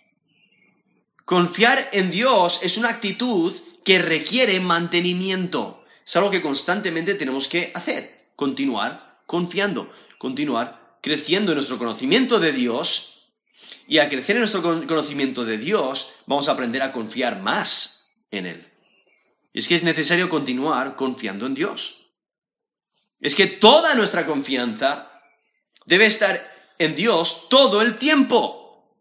Confiar 1.25 1.89
en 1.91 2.11
Dios 2.11 2.61
es 2.63 2.77
una 2.77 2.89
actitud 2.89 3.55
que 3.83 3.99
requiere 3.99 4.59
mantenimiento. 4.59 5.83
Es 6.05 6.15
algo 6.15 6.31
que 6.31 6.41
constantemente 6.41 7.15
tenemos 7.15 7.47
que 7.47 7.71
hacer. 7.73 8.19
continuar 8.35 9.21
confiando, 9.27 9.93
continuar 10.17 10.97
creciendo 11.01 11.51
en 11.51 11.57
nuestro 11.57 11.77
conocimiento 11.77 12.39
de 12.39 12.51
Dios. 12.51 13.31
Y 13.87 13.99
al 13.99 14.09
crecer 14.09 14.35
en 14.35 14.41
nuestro 14.41 14.61
conocimiento 14.61 15.45
de 15.45 15.57
Dios, 15.57 16.13
vamos 16.25 16.49
a 16.49 16.53
aprender 16.53 16.81
a 16.81 16.91
confiar 16.91 17.39
más 17.41 18.15
en 18.31 18.45
Él. 18.47 18.67
Es 19.53 19.67
que 19.67 19.75
es 19.75 19.83
necesario 19.83 20.27
continuar 20.27 20.95
confiando 20.95 21.45
en 21.45 21.53
Dios. 21.53 22.07
Es 23.19 23.35
que 23.35 23.47
toda 23.47 23.95
nuestra 23.95 24.25
confianza 24.25 25.11
debe 25.85 26.07
estar 26.07 26.41
en 26.79 26.95
Dios 26.95 27.47
todo 27.49 27.81
el 27.81 27.97
tiempo. 27.97 28.97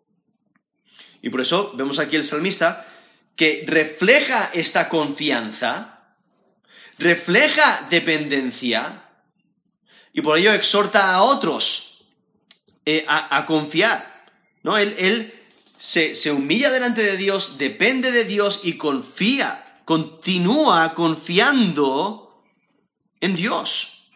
Y 1.23 1.31
por 1.31 1.41
eso 1.41 1.73
vemos 1.75 1.99
aquí 1.99 2.17
el 2.17 2.25
salmista 2.25 2.87
que 3.41 3.65
refleja 3.67 4.51
esta 4.53 4.91
confianza, 4.91 6.05
refleja 6.99 7.89
dependencia, 7.89 9.09
y 10.13 10.21
por 10.21 10.37
ello 10.37 10.53
exhorta 10.53 11.15
a 11.15 11.23
otros 11.23 12.05
eh, 12.85 13.07
a, 13.09 13.47
confiar. 13.47 14.27
¿no? 14.63 14.77
Él, 14.77 15.33
se, 15.79 16.17
se 16.17 16.31
humilla 16.31 16.71
delante 16.71 17.01
de 17.01 17.17
Dios, 17.17 17.57
depende 17.57 18.13
de 18.13 18.27
Dios 18.27 18.61
y 18.63 18.75
confía, 18.75 19.81
continúa 19.87 20.93
confiando 20.93 22.45
en 23.23 23.37
Dios. 23.37 24.11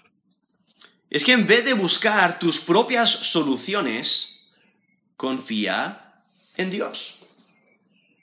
Es 1.09 1.25
que 1.25 1.33
en 1.33 1.47
vez 1.47 1.65
de 1.65 1.73
buscar 1.73 2.39
tus 2.39 2.61
propias 2.61 3.09
soluciones, 3.09 4.51
confía 5.17 6.13
en 6.59 6.71
Dios. 6.71 7.24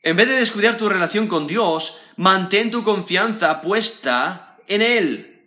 En 0.03 0.15
vez 0.15 0.27
de 0.27 0.35
descuidar 0.35 0.77
tu 0.77 0.89
relación 0.89 1.27
con 1.27 1.45
Dios, 1.45 2.01
mantén 2.17 2.71
tu 2.71 2.83
confianza 2.83 3.61
puesta 3.61 4.57
en 4.67 4.81
Él. 4.81 5.45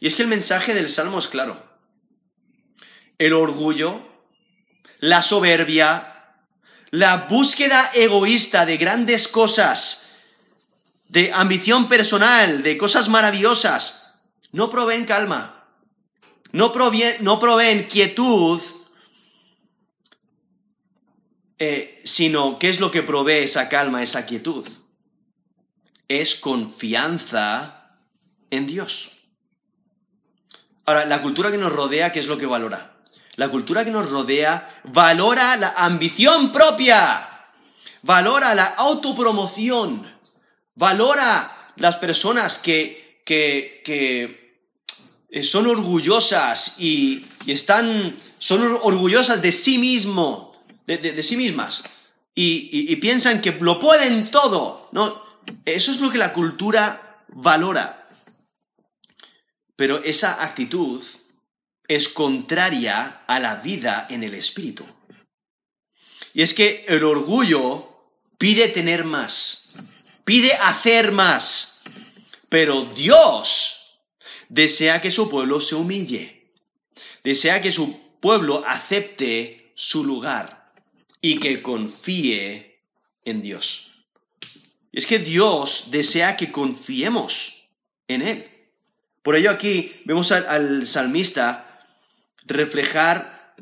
Y 0.00 0.06
es 0.08 0.14
que 0.14 0.22
el 0.22 0.28
mensaje 0.28 0.74
del 0.74 0.88
Salmo 0.88 1.18
es 1.18 1.28
claro. 1.28 1.62
El 3.18 3.34
orgullo, 3.34 4.08
la 5.00 5.22
soberbia, 5.22 6.12
la 6.90 7.28
búsqueda 7.28 7.90
egoísta 7.94 8.64
de 8.64 8.78
grandes 8.78 9.28
cosas, 9.28 10.16
de 11.08 11.30
ambición 11.32 11.88
personal, 11.88 12.62
de 12.62 12.78
cosas 12.78 13.08
maravillosas, 13.08 14.22
no 14.50 14.70
proveen 14.70 15.04
calma, 15.04 15.66
no, 16.52 16.72
no 17.20 17.40
proveen 17.40 17.84
quietud 17.84 18.60
eh, 21.64 22.00
sino 22.02 22.58
¿qué 22.58 22.70
es 22.70 22.80
lo 22.80 22.90
que 22.90 23.04
provee 23.04 23.44
esa 23.44 23.68
calma, 23.68 24.02
esa 24.02 24.26
quietud? 24.26 24.66
Es 26.08 26.34
confianza 26.34 27.98
en 28.50 28.66
Dios. 28.66 29.12
Ahora, 30.84 31.04
la 31.04 31.22
cultura 31.22 31.52
que 31.52 31.58
nos 31.58 31.72
rodea, 31.72 32.10
¿qué 32.10 32.18
es 32.18 32.26
lo 32.26 32.36
que 32.36 32.46
valora? 32.46 32.96
La 33.36 33.48
cultura 33.48 33.84
que 33.84 33.92
nos 33.92 34.10
rodea 34.10 34.80
valora 34.82 35.56
la 35.56 35.74
ambición 35.76 36.52
propia, 36.52 37.28
valora 38.02 38.56
la 38.56 38.64
autopromoción, 38.64 40.12
valora 40.74 41.70
las 41.76 41.94
personas 41.94 42.58
que, 42.58 43.22
que, 43.24 44.66
eh, 45.30 45.42
son 45.44 45.68
orgullosas 45.68 46.74
y, 46.80 47.24
y, 47.46 47.52
están, 47.52 48.16
son 48.38 48.80
orgullosas 48.82 49.40
de 49.40 49.52
sí 49.52 49.78
mismo, 49.78 50.51
de, 50.86 51.22
sí 51.22 51.36
mismas 51.36 51.84
y, 52.34 52.96
piensan 52.96 53.40
que 53.40 53.52
lo 53.52 53.78
pueden 53.80 54.30
todo. 54.30 54.88
No, 54.92 55.22
eso 55.64 55.92
es 55.92 56.00
lo 56.00 56.10
que 56.10 56.18
la 56.18 56.32
cultura 56.32 57.24
valora. 57.28 58.08
Pero 59.76 60.02
esa 60.02 60.42
actitud 60.42 61.02
es 61.88 62.08
contraria 62.08 63.22
a 63.26 63.38
la 63.40 63.56
vida 63.56 64.06
en 64.08 64.22
el 64.22 64.34
espíritu. 64.34 64.86
Y 66.34 66.42
es 66.42 66.54
que 66.54 66.84
el 66.88 67.04
orgullo 67.04 67.88
pide 68.38 68.68
tener 68.68 69.04
más, 69.04 69.74
pide 70.24 70.54
hacer 70.54 71.12
más, 71.12 71.82
pero 72.48 72.86
Dios 72.86 73.98
desea 74.48 75.02
que 75.02 75.10
su 75.10 75.28
pueblo 75.28 75.60
se 75.60 75.74
humille, 75.74 76.52
desea 77.22 77.60
que 77.60 77.72
su 77.72 78.18
pueblo 78.20 78.64
acepte 78.66 79.72
su 79.74 80.04
lugar 80.04 80.61
y 81.22 81.38
que 81.38 81.62
confíe 81.62 82.80
en 83.24 83.40
Dios. 83.40 83.92
Es 84.92 85.06
que 85.06 85.18
Dios 85.18 85.86
desea 85.90 86.36
que 86.36 86.52
confiemos 86.52 87.64
en 88.08 88.20
Él. 88.20 88.50
Por 89.22 89.36
ello 89.36 89.50
aquí 89.50 90.02
vemos 90.04 90.32
al, 90.32 90.86
salmista 90.86 91.86
reflejar 92.44 93.54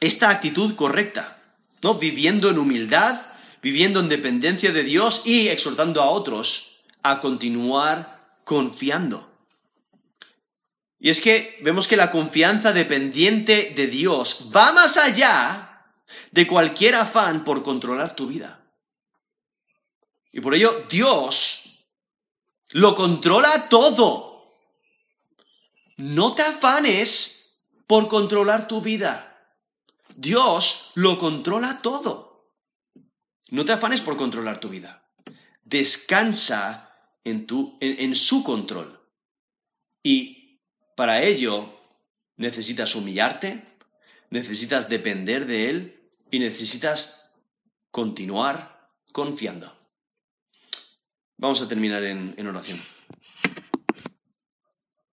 esta 0.00 0.30
actitud 0.30 0.74
correcta, 0.76 1.42
¿no? 1.82 1.98
Viviendo 1.98 2.48
en 2.48 2.58
humildad, 2.58 3.20
viviendo 3.60 4.00
en 4.00 4.08
dependencia 4.08 4.72
de 4.72 4.84
Dios 4.84 5.22
y 5.26 5.48
exhortando 5.48 6.00
a 6.00 6.08
otros 6.08 6.80
a 7.02 7.20
continuar 7.20 8.36
confiando. 8.44 9.28
Y 11.00 11.10
es 11.10 11.20
que 11.20 11.58
vemos 11.62 11.88
que 11.88 11.96
la 11.96 12.12
confianza 12.12 12.72
dependiente 12.72 13.72
de 13.74 13.88
Dios 13.88 14.50
va 14.54 14.72
más 14.72 14.96
allá 14.96 15.71
de 16.32 16.46
cualquier 16.46 16.96
afán 16.96 17.44
por 17.44 17.62
controlar 17.62 18.16
tu 18.16 18.26
vida. 18.26 18.58
Y 20.32 20.40
por 20.40 20.54
ello 20.54 20.86
Dios 20.90 21.86
lo 22.70 22.96
controla 22.96 23.68
todo. 23.68 24.56
No 25.98 26.34
te 26.34 26.42
afanes 26.42 27.62
por 27.86 28.08
controlar 28.08 28.66
tu 28.66 28.80
vida. 28.80 29.28
Dios 30.16 30.90
lo 30.94 31.18
controla 31.18 31.80
todo. 31.82 32.50
No 33.50 33.64
te 33.66 33.72
afanes 33.72 34.00
por 34.00 34.16
controlar 34.16 34.58
tu 34.58 34.70
vida. 34.70 35.06
Descansa 35.62 36.96
en, 37.24 37.46
tu, 37.46 37.76
en 37.80 38.16
su 38.16 38.42
control. 38.42 38.98
Y 40.02 40.60
para 40.96 41.22
ello 41.22 41.78
necesitas 42.36 42.94
humillarte, 42.94 43.62
necesitas 44.30 44.88
depender 44.88 45.46
de 45.46 45.68
Él 45.68 46.01
y 46.32 46.38
necesitas 46.38 47.30
continuar 47.92 48.90
confiando. 49.12 49.72
Vamos 51.36 51.60
a 51.60 51.68
terminar 51.68 52.02
en, 52.02 52.34
en 52.38 52.46
oración. 52.46 52.80